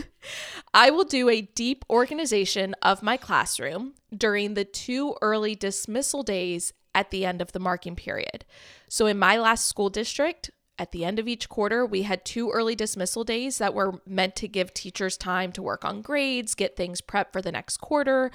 I 0.74 0.92
will 0.92 1.04
do 1.04 1.30
a 1.30 1.42
deep 1.42 1.84
organization 1.90 2.76
of 2.82 3.02
my 3.02 3.18
classroom 3.18 3.94
during 4.16 4.54
the 4.54 4.66
two 4.66 5.16
early 5.22 5.56
dismissal 5.56 6.24
days 6.24 6.74
at 6.94 7.12
the 7.12 7.26
end 7.26 7.42
of 7.42 7.52
the 7.52 7.60
marking 7.60 7.96
period. 7.96 8.46
So 8.88 9.06
in 9.06 9.18
my 9.18 9.38
last 9.38 9.68
school 9.68 9.90
district, 9.90 10.52
at 10.78 10.92
the 10.92 11.04
end 11.04 11.20
of 11.20 11.28
each 11.28 11.50
quarter, 11.50 11.86
we 11.86 12.04
had 12.04 12.24
two 12.24 12.50
early 12.52 12.76
dismissal 12.76 13.24
days 13.24 13.58
that 13.58 13.74
were 13.74 14.00
meant 14.06 14.36
to 14.38 14.48
give 14.48 14.74
teachers 14.74 15.18
time 15.18 15.52
to 15.52 15.62
work 15.62 15.84
on 15.84 16.02
grades, 16.02 16.56
get 16.56 16.78
things 16.78 17.02
prepped 17.02 17.34
for 17.34 17.42
the 17.42 17.52
next 17.52 17.78
quarter. 17.78 18.32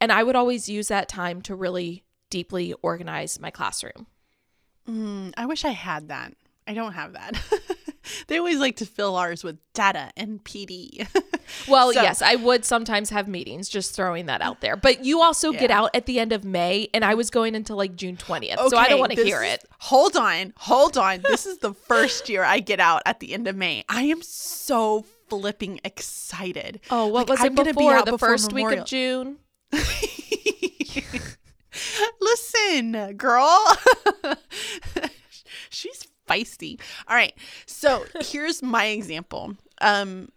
And 0.00 0.12
I 0.12 0.22
would 0.22 0.36
always 0.36 0.68
use 0.68 0.88
that 0.88 1.08
time 1.08 1.42
to 1.42 1.54
really 1.54 2.04
deeply 2.30 2.72
organize 2.82 3.40
my 3.40 3.50
classroom. 3.50 4.06
Mm, 4.88 5.34
I 5.36 5.46
wish 5.46 5.64
I 5.64 5.70
had 5.70 6.08
that. 6.08 6.34
I 6.66 6.74
don't 6.74 6.92
have 6.92 7.14
that. 7.14 7.40
they 8.26 8.38
always 8.38 8.58
like 8.58 8.76
to 8.76 8.86
fill 8.86 9.16
ours 9.16 9.44
with 9.44 9.58
data 9.72 10.10
and 10.16 10.42
PD. 10.44 11.06
well, 11.68 11.92
so, 11.92 12.02
yes, 12.02 12.22
I 12.22 12.36
would 12.36 12.64
sometimes 12.64 13.10
have 13.10 13.28
meetings, 13.28 13.68
just 13.68 13.94
throwing 13.94 14.26
that 14.26 14.40
out 14.40 14.60
there. 14.60 14.76
But 14.76 15.04
you 15.04 15.22
also 15.22 15.52
yeah. 15.52 15.60
get 15.60 15.70
out 15.70 15.90
at 15.94 16.06
the 16.06 16.20
end 16.20 16.32
of 16.32 16.44
May, 16.44 16.88
and 16.94 17.04
I 17.04 17.14
was 17.14 17.30
going 17.30 17.54
until 17.54 17.76
like 17.76 17.96
June 17.96 18.16
20th. 18.16 18.58
Okay, 18.58 18.68
so 18.68 18.76
I 18.76 18.88
don't 18.88 19.00
want 19.00 19.12
to 19.12 19.22
hear 19.22 19.42
it. 19.42 19.64
Hold 19.78 20.16
on. 20.16 20.52
Hold 20.56 20.96
on. 20.98 21.20
this 21.22 21.46
is 21.46 21.58
the 21.58 21.74
first 21.88 22.28
year 22.28 22.44
I 22.44 22.60
get 22.60 22.80
out 22.80 23.02
at 23.06 23.20
the 23.20 23.34
end 23.34 23.48
of 23.48 23.56
May. 23.56 23.84
I 23.88 24.02
am 24.02 24.22
so 24.22 25.04
flipping 25.28 25.80
excited. 25.84 26.80
Oh, 26.90 27.06
what 27.06 27.28
like, 27.28 27.38
was 27.38 27.40
it 27.40 27.46
I'm 27.46 27.54
before? 27.54 27.94
Be 27.98 28.04
the 28.04 28.12
before 28.12 28.28
first 28.28 28.52
Memorial. 28.52 28.70
week 28.70 28.80
of 28.80 28.86
June? 28.86 29.38
Listen, 32.20 33.16
girl. 33.16 33.76
She's 35.70 36.06
feisty. 36.28 36.80
All 37.08 37.16
right. 37.16 37.34
So 37.66 38.04
here's 38.20 38.62
my 38.62 38.86
example. 38.86 39.54
Um, 39.80 40.28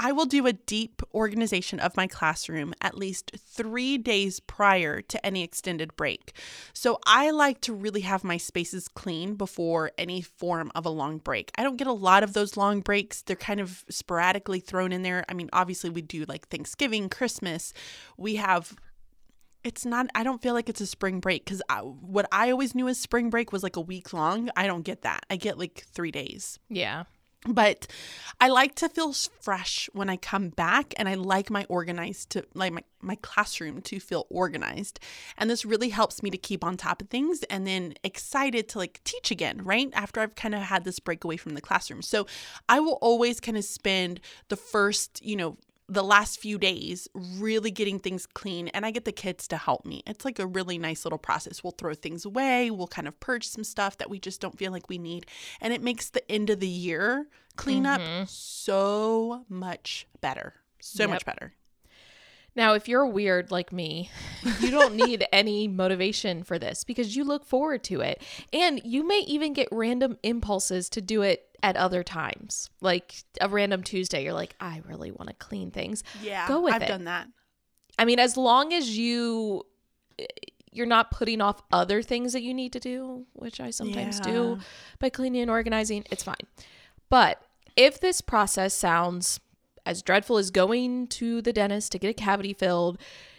I 0.00 0.12
will 0.12 0.26
do 0.26 0.46
a 0.46 0.52
deep 0.52 1.02
organization 1.12 1.80
of 1.80 1.96
my 1.96 2.06
classroom 2.06 2.72
at 2.80 2.96
least 2.96 3.32
three 3.36 3.98
days 3.98 4.38
prior 4.38 5.02
to 5.02 5.26
any 5.26 5.42
extended 5.42 5.96
break. 5.96 6.34
So 6.72 7.00
I 7.04 7.30
like 7.32 7.60
to 7.62 7.74
really 7.74 8.02
have 8.02 8.22
my 8.22 8.36
spaces 8.36 8.86
clean 8.86 9.34
before 9.34 9.90
any 9.98 10.22
form 10.22 10.70
of 10.76 10.86
a 10.86 10.90
long 10.90 11.18
break. 11.18 11.50
I 11.58 11.64
don't 11.64 11.76
get 11.76 11.88
a 11.88 11.92
lot 11.92 12.22
of 12.22 12.32
those 12.32 12.56
long 12.56 12.80
breaks, 12.80 13.22
they're 13.22 13.34
kind 13.34 13.58
of 13.58 13.84
sporadically 13.90 14.60
thrown 14.60 14.92
in 14.92 15.02
there. 15.02 15.24
I 15.28 15.34
mean, 15.34 15.50
obviously, 15.52 15.90
we 15.90 16.02
do 16.02 16.24
like 16.28 16.46
Thanksgiving, 16.46 17.08
Christmas. 17.08 17.72
We 18.16 18.36
have 18.36 18.76
it's 19.68 19.86
not 19.86 20.06
i 20.14 20.24
don't 20.24 20.42
feel 20.42 20.54
like 20.54 20.68
it's 20.68 20.80
a 20.80 20.86
spring 20.86 21.20
break 21.20 21.44
because 21.44 21.62
what 22.00 22.26
i 22.32 22.50
always 22.50 22.74
knew 22.74 22.88
as 22.88 22.98
spring 22.98 23.30
break 23.30 23.52
was 23.52 23.62
like 23.62 23.76
a 23.76 23.80
week 23.80 24.12
long. 24.12 24.50
I 24.56 24.66
don't 24.66 24.82
get 24.82 25.02
that. 25.02 25.24
I 25.30 25.36
get 25.36 25.58
like 25.58 25.84
three 25.92 26.10
days. 26.10 26.58
Yeah. 26.68 27.04
But 27.46 27.86
i 28.40 28.48
like 28.48 28.74
to 28.76 28.88
feel 28.88 29.12
fresh 29.12 29.88
when 29.92 30.10
i 30.10 30.16
come 30.16 30.48
back 30.48 30.92
and 30.96 31.08
i 31.08 31.14
like 31.14 31.50
my 31.50 31.64
organized 31.68 32.30
to 32.30 32.44
like 32.54 32.72
my, 32.72 32.82
my 33.00 33.16
classroom 33.22 33.80
to 33.82 34.00
feel 34.00 34.26
organized. 34.28 34.98
And 35.36 35.48
this 35.48 35.64
really 35.64 35.90
helps 35.90 36.22
me 36.22 36.30
to 36.30 36.36
keep 36.36 36.64
on 36.64 36.76
top 36.76 37.00
of 37.00 37.08
things 37.08 37.44
and 37.44 37.64
then 37.64 37.94
excited 38.02 38.68
to 38.70 38.78
like 38.78 39.00
teach 39.04 39.30
again 39.30 39.60
right? 39.62 39.88
After 39.92 40.20
i've 40.20 40.34
kind 40.34 40.54
of 40.54 40.62
had 40.62 40.84
this 40.84 40.98
break 40.98 41.22
away 41.24 41.36
from 41.36 41.54
the 41.54 41.60
classroom. 41.60 42.02
So 42.02 42.26
i 42.68 42.80
will 42.80 42.98
always 43.00 43.38
kind 43.38 43.56
of 43.56 43.64
spend 43.64 44.20
the 44.48 44.56
first 44.56 45.24
you 45.24 45.36
know 45.36 45.56
the 45.88 46.04
last 46.04 46.38
few 46.38 46.58
days 46.58 47.08
really 47.14 47.70
getting 47.70 47.98
things 47.98 48.26
clean 48.26 48.68
and 48.68 48.84
I 48.84 48.90
get 48.90 49.04
the 49.04 49.12
kids 49.12 49.48
to 49.48 49.56
help 49.56 49.86
me. 49.86 50.02
It's 50.06 50.24
like 50.24 50.38
a 50.38 50.46
really 50.46 50.78
nice 50.78 51.04
little 51.04 51.18
process. 51.18 51.64
We'll 51.64 51.70
throw 51.72 51.94
things 51.94 52.24
away, 52.24 52.70
we'll 52.70 52.86
kind 52.86 53.08
of 53.08 53.18
purge 53.20 53.46
some 53.46 53.64
stuff 53.64 53.96
that 53.98 54.10
we 54.10 54.18
just 54.18 54.40
don't 54.40 54.58
feel 54.58 54.72
like 54.72 54.88
we 54.88 54.98
need, 54.98 55.26
and 55.60 55.72
it 55.72 55.82
makes 55.82 56.10
the 56.10 56.30
end 56.30 56.50
of 56.50 56.60
the 56.60 56.68
year 56.68 57.26
cleanup 57.56 58.00
mm-hmm. 58.00 58.24
so 58.26 59.44
much 59.48 60.06
better. 60.20 60.54
So 60.80 61.04
yep. 61.04 61.10
much 61.10 61.24
better. 61.24 61.54
Now, 62.54 62.74
if 62.74 62.88
you're 62.88 63.06
weird 63.06 63.50
like 63.50 63.72
me, 63.72 64.10
you 64.60 64.70
don't 64.70 64.94
need 64.94 65.24
any 65.32 65.68
motivation 65.68 66.42
for 66.42 66.58
this 66.58 66.82
because 66.82 67.14
you 67.14 67.24
look 67.24 67.44
forward 67.44 67.84
to 67.84 68.00
it. 68.00 68.22
And 68.52 68.80
you 68.84 69.06
may 69.06 69.20
even 69.20 69.52
get 69.52 69.68
random 69.70 70.18
impulses 70.22 70.88
to 70.90 71.00
do 71.00 71.22
it 71.22 71.47
at 71.62 71.76
other 71.76 72.02
times. 72.02 72.70
Like 72.80 73.14
a 73.40 73.48
random 73.48 73.82
Tuesday, 73.82 74.24
you're 74.24 74.32
like, 74.32 74.54
I 74.60 74.82
really 74.86 75.10
want 75.10 75.28
to 75.28 75.34
clean 75.34 75.70
things. 75.70 76.02
Yeah. 76.22 76.46
Go 76.48 76.60
with 76.60 76.74
I've 76.74 76.82
it. 76.82 76.84
I've 76.84 76.88
done 76.90 77.04
that. 77.04 77.28
I 77.98 78.04
mean, 78.04 78.18
as 78.18 78.36
long 78.36 78.72
as 78.72 78.96
you 78.96 79.66
eh, 80.18 80.26
you're 80.70 80.86
not 80.86 81.10
putting 81.10 81.40
off 81.40 81.62
other 81.72 82.02
things 82.02 82.32
that 82.34 82.42
you 82.42 82.54
need 82.54 82.72
to 82.72 82.80
do, 82.80 83.26
which 83.32 83.58
I 83.60 83.70
sometimes 83.70 84.18
yeah. 84.18 84.32
do 84.32 84.58
by 84.98 85.08
cleaning 85.08 85.42
and 85.42 85.50
organizing, 85.50 86.04
it's 86.10 86.22
fine. 86.22 86.36
But 87.08 87.42
if 87.74 87.98
this 88.00 88.20
process 88.20 88.74
sounds 88.74 89.40
as 89.86 90.02
dreadful 90.02 90.36
as 90.36 90.50
going 90.50 91.06
to 91.06 91.40
the 91.40 91.52
dentist 91.52 91.92
to 91.92 91.98
get 91.98 92.10
a 92.10 92.14
cavity 92.14 92.52
filled, 92.52 92.98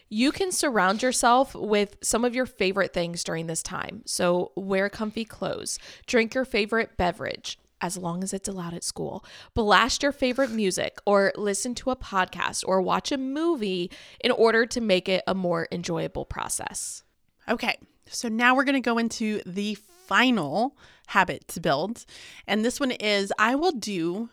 you 0.09 0.31
can 0.31 0.51
surround 0.51 1.03
yourself 1.03 1.53
with 1.53 1.97
some 2.01 2.25
of 2.25 2.33
your 2.33 2.47
favorite 2.47 2.93
things 2.93 3.23
during 3.23 3.45
this 3.45 3.61
time. 3.61 4.01
So, 4.05 4.51
wear 4.55 4.89
comfy 4.89 5.23
clothes, 5.23 5.77
drink 6.07 6.33
your 6.33 6.45
favorite 6.45 6.97
beverage, 6.97 7.59
as 7.81 7.97
long 7.97 8.23
as 8.23 8.33
it's 8.33 8.47
allowed 8.47 8.73
at 8.73 8.83
school. 8.83 9.23
Blast 9.53 10.03
your 10.03 10.11
favorite 10.11 10.51
music 10.51 10.97
or 11.05 11.31
listen 11.35 11.75
to 11.75 11.91
a 11.91 11.95
podcast 11.95 12.63
or 12.67 12.81
watch 12.81 13.11
a 13.11 13.17
movie 13.17 13.91
in 14.19 14.31
order 14.31 14.65
to 14.65 14.81
make 14.81 15.07
it 15.07 15.23
a 15.27 15.35
more 15.35 15.67
enjoyable 15.71 16.25
process. 16.25 17.03
Okay, 17.47 17.77
so 18.07 18.27
now 18.27 18.55
we're 18.55 18.63
going 18.63 18.81
to 18.81 18.81
go 18.81 18.97
into 18.97 19.41
the 19.45 19.75
final 19.75 20.77
habit 21.07 21.47
to 21.49 21.59
build. 21.59 22.05
And 22.47 22.63
this 22.63 22.79
one 22.79 22.91
is 22.91 23.33
I 23.37 23.55
will 23.55 23.71
do 23.71 24.29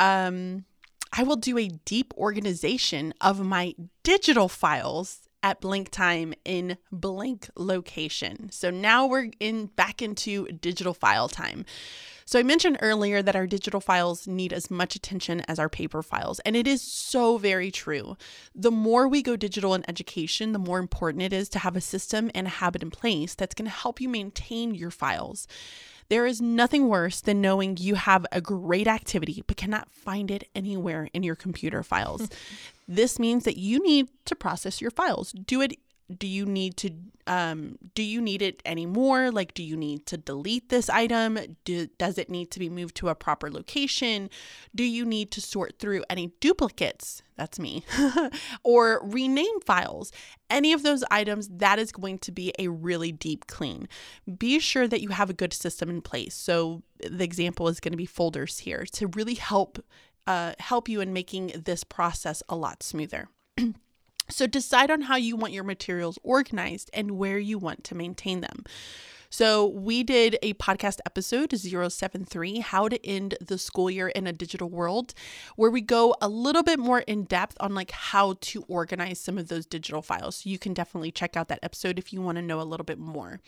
um 0.00 0.64
I 1.12 1.22
will 1.22 1.36
do 1.36 1.56
a 1.56 1.68
deep 1.68 2.12
organization 2.16 3.14
of 3.20 3.40
my 3.40 3.74
digital 4.02 4.48
files 4.48 5.28
at 5.42 5.60
blank 5.60 5.90
time 5.90 6.34
in 6.44 6.76
blank 6.92 7.48
location. 7.56 8.50
So 8.50 8.70
now 8.70 9.06
we're 9.06 9.30
in 9.40 9.66
back 9.66 10.02
into 10.02 10.46
digital 10.48 10.94
file 10.94 11.28
time. 11.28 11.64
So 12.28 12.38
I 12.38 12.42
mentioned 12.42 12.76
earlier 12.82 13.22
that 13.22 13.36
our 13.36 13.46
digital 13.46 13.80
files 13.80 14.26
need 14.26 14.52
as 14.52 14.70
much 14.70 14.94
attention 14.94 15.40
as 15.48 15.58
our 15.58 15.70
paper 15.70 16.02
files, 16.02 16.40
and 16.40 16.54
it 16.54 16.66
is 16.66 16.82
so 16.82 17.38
very 17.38 17.70
true. 17.70 18.18
The 18.54 18.70
more 18.70 19.08
we 19.08 19.22
go 19.22 19.34
digital 19.34 19.72
in 19.72 19.82
education, 19.88 20.52
the 20.52 20.58
more 20.58 20.78
important 20.78 21.22
it 21.22 21.32
is 21.32 21.48
to 21.48 21.58
have 21.60 21.74
a 21.74 21.80
system 21.80 22.30
and 22.34 22.46
a 22.46 22.50
habit 22.50 22.82
in 22.82 22.90
place 22.90 23.34
that's 23.34 23.54
going 23.54 23.64
to 23.64 23.74
help 23.74 23.98
you 23.98 24.10
maintain 24.10 24.74
your 24.74 24.90
files. 24.90 25.48
There 26.10 26.26
is 26.26 26.38
nothing 26.38 26.88
worse 26.88 27.22
than 27.22 27.40
knowing 27.40 27.78
you 27.78 27.94
have 27.94 28.26
a 28.30 28.42
great 28.42 28.88
activity 28.88 29.42
but 29.46 29.56
cannot 29.56 29.90
find 29.90 30.30
it 30.30 30.50
anywhere 30.54 31.08
in 31.14 31.22
your 31.22 31.34
computer 31.34 31.82
files. 31.82 32.28
this 32.86 33.18
means 33.18 33.44
that 33.44 33.56
you 33.56 33.82
need 33.82 34.08
to 34.26 34.36
process 34.36 34.82
your 34.82 34.90
files. 34.90 35.32
Do 35.32 35.62
it 35.62 35.78
do 36.16 36.26
you 36.26 36.46
need 36.46 36.76
to 36.78 36.90
um, 37.26 37.76
do 37.94 38.02
you 38.02 38.22
need 38.22 38.40
it 38.40 38.62
anymore? 38.64 39.30
Like 39.30 39.52
do 39.52 39.62
you 39.62 39.76
need 39.76 40.06
to 40.06 40.16
delete 40.16 40.70
this 40.70 40.88
item? 40.88 41.38
Do, 41.64 41.86
does 41.98 42.16
it 42.16 42.30
need 42.30 42.50
to 42.52 42.58
be 42.58 42.70
moved 42.70 42.94
to 42.96 43.10
a 43.10 43.14
proper 43.14 43.50
location? 43.50 44.30
Do 44.74 44.82
you 44.82 45.04
need 45.04 45.30
to 45.32 45.42
sort 45.42 45.78
through 45.78 46.04
any 46.08 46.32
duplicates? 46.40 47.22
That's 47.36 47.58
me. 47.58 47.84
Or 48.64 49.00
rename 49.04 49.60
files. 49.60 50.10
Any 50.48 50.72
of 50.72 50.82
those 50.82 51.04
items 51.10 51.48
that 51.48 51.78
is 51.78 51.92
going 51.92 52.18
to 52.20 52.32
be 52.32 52.52
a 52.58 52.68
really 52.68 53.12
deep 53.12 53.46
clean. 53.46 53.88
Be 54.38 54.58
sure 54.58 54.88
that 54.88 55.02
you 55.02 55.10
have 55.10 55.28
a 55.28 55.34
good 55.34 55.52
system 55.52 55.90
in 55.90 56.00
place. 56.00 56.34
So 56.34 56.82
the 56.98 57.24
example 57.24 57.68
is 57.68 57.80
going 57.80 57.92
to 57.92 57.98
be 57.98 58.06
folders 58.06 58.60
here 58.60 58.86
to 58.92 59.06
really 59.08 59.34
help 59.34 59.84
uh, 60.26 60.52
help 60.58 60.88
you 60.88 61.00
in 61.00 61.12
making 61.12 61.62
this 61.64 61.84
process 61.84 62.42
a 62.50 62.56
lot 62.56 62.82
smoother 62.82 63.28
So 64.30 64.46
decide 64.46 64.90
on 64.90 65.02
how 65.02 65.16
you 65.16 65.36
want 65.36 65.52
your 65.52 65.64
materials 65.64 66.18
organized 66.22 66.90
and 66.92 67.12
where 67.12 67.38
you 67.38 67.58
want 67.58 67.84
to 67.84 67.94
maintain 67.94 68.40
them. 68.40 68.64
So, 69.30 69.66
we 69.66 70.04
did 70.04 70.38
a 70.42 70.54
podcast 70.54 71.00
episode 71.04 71.52
073 71.52 72.60
How 72.60 72.88
to 72.88 73.06
End 73.06 73.34
the 73.42 73.58
School 73.58 73.90
Year 73.90 74.08
in 74.08 74.26
a 74.26 74.32
Digital 74.32 74.70
World, 74.70 75.12
where 75.56 75.70
we 75.70 75.82
go 75.82 76.16
a 76.22 76.28
little 76.28 76.62
bit 76.62 76.78
more 76.78 77.00
in 77.00 77.24
depth 77.24 77.54
on 77.60 77.74
like 77.74 77.90
how 77.90 78.36
to 78.40 78.64
organize 78.68 79.20
some 79.20 79.36
of 79.36 79.48
those 79.48 79.66
digital 79.66 80.00
files. 80.00 80.36
So 80.36 80.50
you 80.50 80.58
can 80.58 80.72
definitely 80.72 81.10
check 81.10 81.36
out 81.36 81.48
that 81.48 81.58
episode 81.62 81.98
if 81.98 82.10
you 82.10 82.22
want 82.22 82.36
to 82.36 82.42
know 82.42 82.58
a 82.58 82.64
little 82.64 82.84
bit 82.84 82.98
more. 82.98 83.40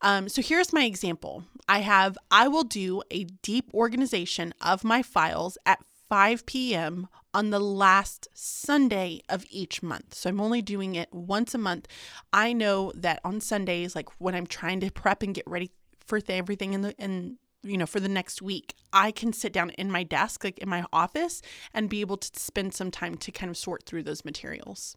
Um, 0.00 0.28
so, 0.28 0.42
here's 0.42 0.72
my 0.72 0.84
example 0.84 1.42
I 1.68 1.80
have, 1.80 2.16
I 2.30 2.46
will 2.46 2.64
do 2.64 3.02
a 3.10 3.24
deep 3.24 3.74
organization 3.74 4.54
of 4.60 4.84
my 4.84 5.02
files 5.02 5.58
at 5.66 5.80
5 6.08 6.46
p.m. 6.46 7.08
on 7.36 7.50
the 7.50 7.60
last 7.60 8.28
Sunday 8.32 9.20
of 9.28 9.44
each 9.50 9.82
month. 9.82 10.14
So 10.14 10.30
I'm 10.30 10.40
only 10.40 10.62
doing 10.62 10.94
it 10.94 11.12
once 11.12 11.54
a 11.54 11.58
month. 11.58 11.86
I 12.32 12.54
know 12.54 12.92
that 12.94 13.20
on 13.24 13.42
Sundays, 13.42 13.94
like 13.94 14.08
when 14.18 14.34
I'm 14.34 14.46
trying 14.46 14.80
to 14.80 14.90
prep 14.90 15.22
and 15.22 15.34
get 15.34 15.44
ready 15.46 15.70
for 16.06 16.18
everything 16.30 16.72
in 16.72 16.80
the 16.80 16.94
in 16.98 17.36
you 17.62 17.76
know 17.76 17.84
for 17.84 18.00
the 18.00 18.08
next 18.08 18.40
week, 18.40 18.74
I 18.90 19.10
can 19.10 19.34
sit 19.34 19.52
down 19.52 19.68
in 19.70 19.90
my 19.90 20.02
desk, 20.02 20.44
like 20.44 20.56
in 20.60 20.70
my 20.70 20.86
office, 20.94 21.42
and 21.74 21.90
be 21.90 22.00
able 22.00 22.16
to 22.16 22.40
spend 22.40 22.72
some 22.72 22.90
time 22.90 23.16
to 23.18 23.30
kind 23.30 23.50
of 23.50 23.58
sort 23.58 23.84
through 23.84 24.04
those 24.04 24.24
materials. 24.24 24.96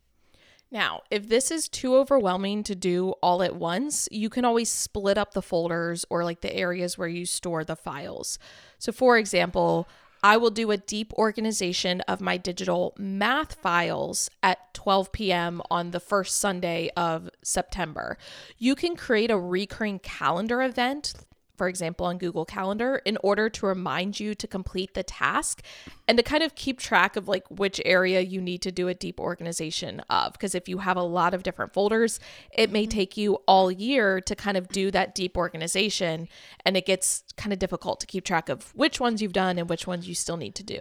Now, 0.72 1.02
if 1.12 1.28
this 1.28 1.52
is 1.52 1.68
too 1.68 1.98
overwhelming 1.98 2.64
to 2.64 2.76
do 2.76 3.16
all 3.22 3.44
at 3.44 3.56
once, 3.58 4.08
you 4.12 4.30
can 4.30 4.46
always 4.46 4.72
split 4.72 5.18
up 5.18 5.34
the 5.34 5.42
folders 5.42 6.06
or 6.10 6.24
like 6.24 6.40
the 6.40 6.56
areas 6.56 6.98
where 6.98 7.08
you 7.10 7.26
store 7.26 7.66
the 7.66 7.76
files. 7.76 8.40
So, 8.78 8.94
for 8.94 9.18
example, 9.18 9.90
I 10.22 10.38
will 10.38 10.52
do 10.52 10.72
a 10.72 10.78
deep 10.78 11.14
organization 11.14 12.02
of 12.02 12.20
my 12.20 12.38
digital 12.38 12.94
math 12.98 13.56
files 13.56 14.30
at 14.44 14.74
12 14.74 15.12
p.m. 15.12 15.62
on 15.72 15.92
the 15.92 16.00
first 16.00 16.38
Sunday 16.38 16.90
of 16.98 17.30
September. 17.42 18.18
You 18.58 18.76
can 18.76 18.96
create 18.96 19.32
a 19.32 19.38
recurring 19.38 20.00
calendar 20.00 20.62
event 20.62 21.14
for 21.60 21.68
example, 21.68 22.06
on 22.06 22.18
Google 22.18 22.46
Calendar, 22.46 23.02
in 23.04 23.18
order 23.22 23.50
to 23.50 23.66
remind 23.66 24.18
you 24.18 24.34
to 24.34 24.48
complete 24.48 24.94
the 24.94 25.04
task 25.04 25.62
and 26.08 26.18
to 26.18 26.24
kind 26.24 26.42
of 26.42 26.56
keep 26.56 26.80
track 26.80 27.18
of 27.18 27.28
like 27.28 27.44
which 27.50 27.82
area 27.84 28.22
you 28.22 28.40
need 28.40 28.62
to 28.62 28.72
do 28.72 28.88
a 28.88 28.94
deep 28.94 29.20
organization 29.20 30.00
of. 30.10 30.32
Because 30.32 30.56
if 30.56 30.70
you 30.70 30.78
have 30.78 30.96
a 30.96 31.04
lot 31.04 31.34
of 31.34 31.44
different 31.44 31.74
folders, 31.74 32.18
it 32.54 32.72
may 32.72 32.84
mm-hmm. 32.84 32.98
take 32.98 33.18
you 33.18 33.40
all 33.46 33.70
year 33.70 34.22
to 34.22 34.36
kind 34.38 34.56
of 34.56 34.70
do 34.70 34.90
that 34.92 35.14
deep 35.14 35.36
organization. 35.36 36.30
And 36.66 36.78
it 36.78 36.86
gets 36.86 37.26
kind 37.36 37.52
of 37.52 37.60
difficult 37.60 38.00
to 38.00 38.08
keep 38.08 38.24
track 38.24 38.48
of 38.48 38.74
which 38.74 39.02
ones 39.02 39.22
you've 39.22 39.34
done 39.34 39.60
and 39.60 39.70
which 39.70 39.86
ones 39.86 40.08
you 40.08 40.16
still 40.16 40.38
need 40.38 40.56
to 40.56 40.64
do. 40.64 40.80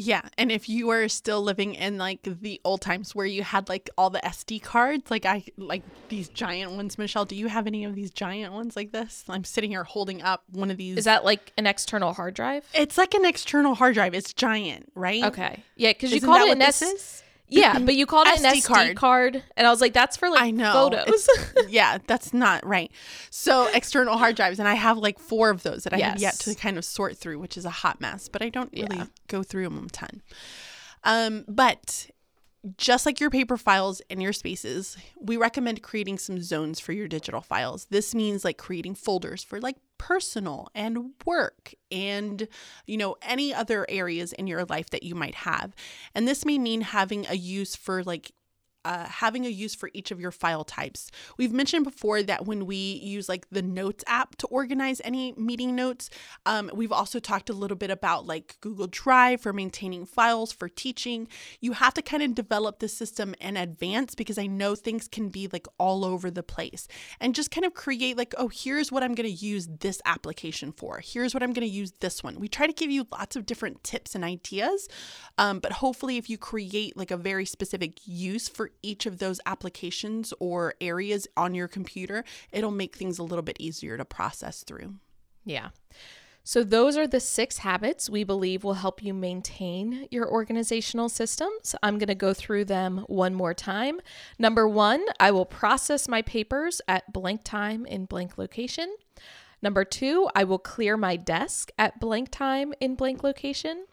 Yeah, 0.00 0.22
and 0.38 0.50
if 0.50 0.66
you 0.68 0.88
are 0.90 1.08
still 1.08 1.42
living 1.42 1.74
in 1.74 1.98
like 1.98 2.20
the 2.22 2.58
old 2.64 2.80
times 2.80 3.14
where 3.14 3.26
you 3.26 3.42
had 3.42 3.68
like 3.68 3.90
all 3.98 4.08
the 4.08 4.20
SD 4.20 4.62
cards, 4.62 5.10
like 5.10 5.26
I 5.26 5.44
like 5.58 5.82
these 6.08 6.30
giant 6.30 6.72
ones, 6.72 6.96
Michelle, 6.96 7.26
do 7.26 7.36
you 7.36 7.48
have 7.48 7.66
any 7.66 7.84
of 7.84 7.94
these 7.94 8.10
giant 8.10 8.54
ones 8.54 8.76
like 8.76 8.92
this? 8.92 9.24
I'm 9.28 9.44
sitting 9.44 9.70
here 9.70 9.84
holding 9.84 10.22
up 10.22 10.44
one 10.50 10.70
of 10.70 10.78
these. 10.78 10.96
Is 10.96 11.04
that 11.04 11.24
like 11.24 11.52
an 11.58 11.66
external 11.66 12.14
hard 12.14 12.32
drive? 12.32 12.64
It's 12.72 12.96
like 12.96 13.12
an 13.12 13.26
external 13.26 13.74
hard 13.74 13.92
drive. 13.92 14.14
It's 14.14 14.32
giant, 14.32 14.90
right? 14.94 15.22
Okay. 15.22 15.62
Yeah, 15.76 15.92
cuz 15.92 16.12
you 16.12 16.22
called 16.22 16.48
it 16.48 16.52
an 16.52 16.62
S 16.62 17.22
yeah, 17.50 17.78
but 17.84 17.94
you 17.94 18.06
called 18.06 18.26
it 18.28 18.40
an 18.40 18.52
SD 18.54 18.64
card. 18.64 18.96
card. 18.96 19.42
and 19.56 19.66
I 19.66 19.70
was 19.70 19.80
like, 19.80 19.92
that's 19.92 20.16
for 20.16 20.30
like 20.30 20.42
I 20.42 20.50
know. 20.50 20.72
photos. 20.72 21.28
yeah, 21.68 21.98
that's 22.06 22.32
not 22.32 22.64
right. 22.64 22.90
So 23.30 23.68
external 23.74 24.16
hard 24.16 24.36
drives, 24.36 24.58
and 24.58 24.68
I 24.68 24.74
have 24.74 24.98
like 24.98 25.18
four 25.18 25.50
of 25.50 25.62
those 25.62 25.84
that 25.84 25.92
I 25.94 25.98
yes. 25.98 26.12
have 26.12 26.20
yet 26.20 26.34
to 26.40 26.54
kind 26.54 26.78
of 26.78 26.84
sort 26.84 27.16
through, 27.16 27.38
which 27.38 27.56
is 27.56 27.64
a 27.64 27.70
hot 27.70 28.00
mess. 28.00 28.28
But 28.28 28.42
I 28.42 28.48
don't 28.48 28.72
really 28.72 28.96
yeah. 28.96 29.06
go 29.28 29.42
through 29.42 29.64
them 29.64 29.86
a 29.86 29.90
ton. 29.90 30.22
Um, 31.04 31.44
but 31.48 32.10
just 32.76 33.06
like 33.06 33.20
your 33.20 33.30
paper 33.30 33.56
files 33.56 34.02
and 34.10 34.22
your 34.22 34.32
spaces, 34.32 34.96
we 35.18 35.36
recommend 35.36 35.82
creating 35.82 36.18
some 36.18 36.42
zones 36.42 36.78
for 36.78 36.92
your 36.92 37.08
digital 37.08 37.40
files. 37.40 37.86
This 37.90 38.14
means 38.14 38.44
like 38.44 38.58
creating 38.58 38.96
folders 38.96 39.42
for 39.42 39.60
like 39.60 39.76
personal 39.98 40.68
and 40.74 41.10
work 41.26 41.74
and 41.92 42.48
you 42.86 42.96
know 42.96 43.16
any 43.20 43.52
other 43.52 43.84
areas 43.90 44.32
in 44.32 44.46
your 44.46 44.64
life 44.64 44.90
that 44.90 45.02
you 45.02 45.14
might 45.14 45.34
have. 45.34 45.74
And 46.14 46.26
this 46.26 46.44
may 46.44 46.58
mean 46.58 46.82
having 46.82 47.26
a 47.28 47.34
use 47.34 47.76
for 47.76 48.02
like 48.02 48.32
uh, 48.84 49.04
having 49.06 49.46
a 49.46 49.48
use 49.48 49.74
for 49.74 49.90
each 49.92 50.10
of 50.10 50.20
your 50.20 50.30
file 50.30 50.64
types. 50.64 51.10
We've 51.36 51.52
mentioned 51.52 51.84
before 51.84 52.22
that 52.22 52.46
when 52.46 52.66
we 52.66 52.76
use 52.76 53.28
like 53.28 53.48
the 53.50 53.62
Notes 53.62 54.04
app 54.06 54.36
to 54.36 54.46
organize 54.46 55.00
any 55.04 55.32
meeting 55.32 55.74
notes, 55.74 56.10
um, 56.46 56.70
we've 56.72 56.92
also 56.92 57.18
talked 57.18 57.50
a 57.50 57.54
little 57.54 57.76
bit 57.76 57.90
about 57.90 58.26
like 58.26 58.56
Google 58.60 58.86
Drive 58.86 59.40
for 59.40 59.52
maintaining 59.52 60.06
files 60.06 60.52
for 60.52 60.68
teaching. 60.68 61.28
You 61.60 61.72
have 61.72 61.94
to 61.94 62.02
kind 62.02 62.22
of 62.22 62.34
develop 62.34 62.78
the 62.78 62.88
system 62.88 63.34
in 63.40 63.56
advance 63.56 64.14
because 64.14 64.38
I 64.38 64.46
know 64.46 64.74
things 64.74 65.08
can 65.08 65.28
be 65.28 65.48
like 65.52 65.66
all 65.78 66.04
over 66.04 66.30
the 66.30 66.42
place 66.42 66.88
and 67.20 67.34
just 67.34 67.50
kind 67.50 67.64
of 67.64 67.74
create 67.74 68.16
like, 68.16 68.34
oh, 68.38 68.48
here's 68.48 68.90
what 68.90 69.02
I'm 69.02 69.14
going 69.14 69.28
to 69.28 69.34
use 69.34 69.68
this 69.80 70.00
application 70.04 70.72
for. 70.72 71.00
Here's 71.04 71.34
what 71.34 71.42
I'm 71.42 71.52
going 71.52 71.66
to 71.68 71.74
use 71.74 71.92
this 72.00 72.22
one. 72.22 72.40
We 72.40 72.48
try 72.48 72.66
to 72.66 72.72
give 72.72 72.90
you 72.90 73.06
lots 73.12 73.36
of 73.36 73.46
different 73.46 73.84
tips 73.84 74.14
and 74.14 74.24
ideas, 74.24 74.88
um, 75.38 75.58
but 75.60 75.72
hopefully, 75.72 76.16
if 76.16 76.30
you 76.30 76.38
create 76.38 76.96
like 76.96 77.10
a 77.10 77.16
very 77.16 77.44
specific 77.44 78.00
use 78.04 78.48
for 78.48 78.69
each 78.82 79.06
of 79.06 79.18
those 79.18 79.40
applications 79.46 80.32
or 80.40 80.74
areas 80.80 81.26
on 81.36 81.54
your 81.54 81.68
computer, 81.68 82.24
it'll 82.52 82.70
make 82.70 82.96
things 82.96 83.18
a 83.18 83.22
little 83.22 83.42
bit 83.42 83.56
easier 83.58 83.96
to 83.96 84.04
process 84.04 84.64
through. 84.64 84.94
Yeah. 85.44 85.70
So, 86.42 86.64
those 86.64 86.96
are 86.96 87.06
the 87.06 87.20
six 87.20 87.58
habits 87.58 88.08
we 88.08 88.24
believe 88.24 88.64
will 88.64 88.74
help 88.74 89.02
you 89.02 89.12
maintain 89.12 90.08
your 90.10 90.28
organizational 90.28 91.08
systems. 91.08 91.74
I'm 91.82 91.98
going 91.98 92.08
to 92.08 92.14
go 92.14 92.32
through 92.32 92.64
them 92.64 93.04
one 93.08 93.34
more 93.34 93.52
time. 93.52 94.00
Number 94.38 94.66
one, 94.66 95.04
I 95.20 95.30
will 95.32 95.44
process 95.44 96.08
my 96.08 96.22
papers 96.22 96.80
at 96.88 97.12
blank 97.12 97.42
time 97.44 97.84
in 97.84 98.06
blank 98.06 98.38
location. 98.38 98.94
Number 99.62 99.84
two, 99.84 100.28
I 100.34 100.44
will 100.44 100.58
clear 100.58 100.96
my 100.96 101.16
desk 101.16 101.70
at 101.78 102.00
blank 102.00 102.30
time 102.30 102.72
in 102.80 102.94
blank 102.94 103.22
location. 103.22 103.84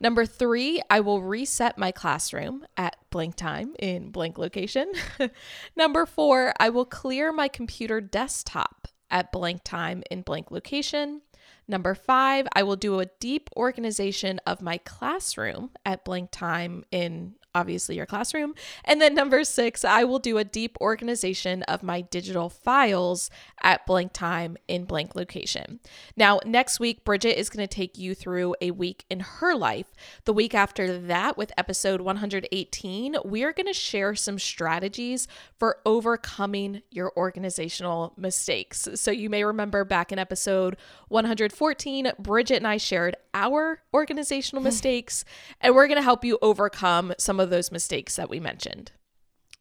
Number 0.00 0.24
three, 0.24 0.80
I 0.88 1.00
will 1.00 1.22
reset 1.22 1.76
my 1.76 1.92
classroom 1.92 2.64
at 2.76 2.96
blank 3.10 3.36
time 3.36 3.74
in 3.78 4.10
blank 4.10 4.38
location. 4.38 4.92
Number 5.76 6.06
four, 6.06 6.52
I 6.58 6.70
will 6.70 6.84
clear 6.84 7.32
my 7.32 7.48
computer 7.48 8.00
desktop 8.00 8.88
at 9.10 9.32
blank 9.32 9.62
time 9.64 10.02
in 10.10 10.22
blank 10.22 10.50
location. 10.50 11.22
Number 11.66 11.94
five, 11.94 12.48
I 12.52 12.62
will 12.62 12.76
do 12.76 13.00
a 13.00 13.06
deep 13.20 13.48
organization 13.56 14.40
of 14.46 14.60
my 14.60 14.78
classroom 14.78 15.70
at 15.84 16.04
blank 16.04 16.30
time 16.30 16.84
in 16.90 17.34
obviously 17.54 17.96
your 17.96 18.06
classroom. 18.06 18.54
And 18.84 19.00
then 19.00 19.14
number 19.14 19.44
six, 19.44 19.84
I 19.84 20.04
will 20.04 20.18
do 20.18 20.38
a 20.38 20.44
deep 20.44 20.76
organization 20.80 21.62
of 21.64 21.82
my 21.82 22.00
digital 22.00 22.48
files 22.48 23.30
at 23.62 23.86
blank 23.86 24.12
time 24.12 24.56
in 24.68 24.84
blank 24.84 25.14
location. 25.14 25.80
Now, 26.16 26.40
next 26.44 26.80
week, 26.80 27.04
Bridget 27.04 27.38
is 27.38 27.50
going 27.50 27.66
to 27.66 27.74
take 27.74 27.98
you 27.98 28.14
through 28.14 28.54
a 28.60 28.70
week 28.70 29.04
in 29.10 29.20
her 29.20 29.54
life. 29.54 29.92
The 30.24 30.32
week 30.32 30.54
after 30.54 30.98
that, 30.98 31.36
with 31.36 31.52
episode 31.58 32.00
118, 32.00 33.16
we 33.24 33.42
are 33.44 33.52
going 33.52 33.66
to 33.66 33.72
share 33.72 34.14
some 34.14 34.38
strategies 34.38 35.26
for 35.58 35.78
overcoming 35.84 36.82
your 36.90 37.12
organizational 37.16 38.12
mistakes. 38.16 38.88
So 38.94 39.10
you 39.10 39.28
may 39.28 39.44
remember 39.44 39.84
back 39.84 40.12
in 40.12 40.18
episode 40.18 40.76
114, 41.08 42.12
Bridget 42.18 42.56
and 42.56 42.66
I 42.66 42.76
shared 42.76 43.16
our 43.34 43.82
organizational 43.92 44.62
mistakes, 44.70 45.24
and 45.60 45.74
we're 45.74 45.88
going 45.88 45.96
to 45.96 46.02
help 46.02 46.24
you 46.24 46.38
overcome 46.42 47.12
some 47.18 47.39
of 47.40 47.50
those 47.50 47.72
mistakes 47.72 48.16
that 48.16 48.30
we 48.30 48.40
mentioned. 48.40 48.92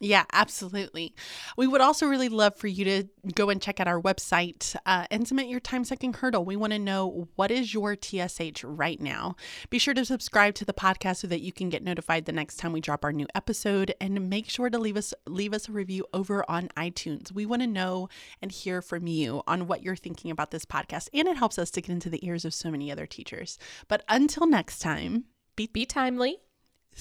Yeah, 0.01 0.23
absolutely. 0.31 1.13
We 1.57 1.67
would 1.67 1.81
also 1.81 2.05
really 2.07 2.29
love 2.29 2.55
for 2.55 2.67
you 2.67 2.85
to 2.85 3.03
go 3.35 3.49
and 3.49 3.61
check 3.61 3.81
out 3.81 3.87
our 3.87 4.01
website 4.01 4.73
uh, 4.85 5.05
and 5.11 5.27
submit 5.27 5.47
your 5.47 5.59
time 5.59 5.83
sucking 5.83 6.13
hurdle. 6.13 6.45
We 6.45 6.55
want 6.55 6.71
to 6.71 6.79
know 6.79 7.27
what 7.35 7.51
is 7.51 7.73
your 7.73 7.97
TSH 8.01 8.63
right 8.63 8.99
now. 9.01 9.35
Be 9.69 9.77
sure 9.77 9.93
to 9.93 10.05
subscribe 10.05 10.55
to 10.55 10.63
the 10.63 10.73
podcast 10.73 11.17
so 11.17 11.27
that 11.27 11.41
you 11.41 11.51
can 11.51 11.67
get 11.67 11.83
notified 11.83 12.23
the 12.23 12.31
next 12.31 12.57
time 12.57 12.71
we 12.71 12.79
drop 12.79 13.03
our 13.03 13.11
new 13.11 13.27
episode, 13.35 13.93
and 13.99 14.29
make 14.29 14.49
sure 14.49 14.69
to 14.69 14.77
leave 14.77 14.95
us 14.95 15.13
leave 15.27 15.53
us 15.53 15.67
a 15.67 15.73
review 15.73 16.05
over 16.13 16.49
on 16.49 16.69
iTunes. 16.77 17.33
We 17.33 17.45
want 17.45 17.61
to 17.63 17.67
know 17.67 18.07
and 18.41 18.53
hear 18.53 18.81
from 18.81 19.05
you 19.05 19.43
on 19.47 19.67
what 19.67 19.83
you're 19.83 19.97
thinking 19.97 20.31
about 20.31 20.51
this 20.51 20.63
podcast, 20.63 21.09
and 21.13 21.27
it 21.27 21.35
helps 21.35 21.59
us 21.59 21.71
to 21.71 21.81
get 21.81 21.91
into 21.91 22.09
the 22.09 22.25
ears 22.25 22.45
of 22.45 22.53
so 22.53 22.71
many 22.71 22.89
other 22.89 23.05
teachers. 23.05 23.59
But 23.89 24.05
until 24.07 24.47
next 24.47 24.79
time, 24.79 25.25
be, 25.57 25.67
be 25.67 25.85
timely 25.85 26.37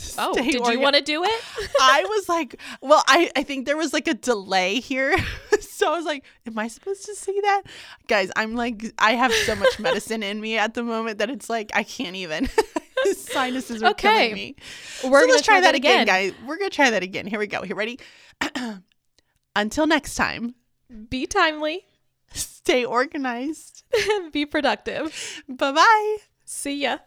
Oh, 0.20 0.34
did 0.34 0.60
orga- 0.60 0.72
you 0.72 0.80
want 0.80 0.96
to 0.96 1.02
do 1.02 1.22
it? 1.22 1.44
I 1.80 2.04
was 2.08 2.28
like, 2.28 2.60
well, 2.82 3.02
I, 3.06 3.30
I 3.36 3.42
think 3.44 3.66
there 3.66 3.76
was 3.76 3.92
like 3.92 4.08
a 4.08 4.14
delay 4.14 4.80
here. 4.80 5.16
so 5.60 5.92
I 5.92 5.96
was 5.96 6.04
like, 6.04 6.24
am 6.46 6.58
I 6.58 6.66
supposed 6.68 7.04
to 7.06 7.14
say 7.14 7.40
that? 7.40 7.62
Guys, 8.08 8.30
I'm 8.34 8.54
like, 8.56 8.92
I 8.98 9.12
have 9.12 9.32
so 9.32 9.54
much 9.54 9.78
medicine 9.78 10.22
in 10.24 10.40
me 10.40 10.58
at 10.58 10.74
the 10.74 10.82
moment 10.82 11.18
that 11.18 11.30
it's 11.30 11.48
like, 11.48 11.70
I 11.74 11.84
can't 11.84 12.16
even. 12.16 12.48
Sinuses 13.12 13.80
are 13.82 13.90
Okay. 13.90 14.08
killing 14.30 14.34
me. 14.34 14.56
We're 15.04 15.20
so 15.20 15.26
going 15.26 15.30
let's 15.30 15.42
to 15.42 15.46
try 15.46 15.60
that 15.60 15.76
again, 15.76 16.04
guys. 16.04 16.32
We're 16.44 16.58
going 16.58 16.70
to 16.70 16.74
try 16.74 16.90
that 16.90 17.04
again. 17.04 17.26
Here 17.28 17.38
we 17.38 17.46
go. 17.46 17.62
Here, 17.62 17.76
ready? 17.76 18.00
Until 19.56 19.86
next 19.86 20.16
time, 20.16 20.54
Be 21.08 21.26
timely, 21.26 21.84
stay 22.32 22.84
organized. 22.84 23.84
be 24.32 24.46
productive. 24.46 25.42
Bye 25.48 25.72
bye. 25.72 26.16
See 26.44 26.82
ya. 26.82 26.98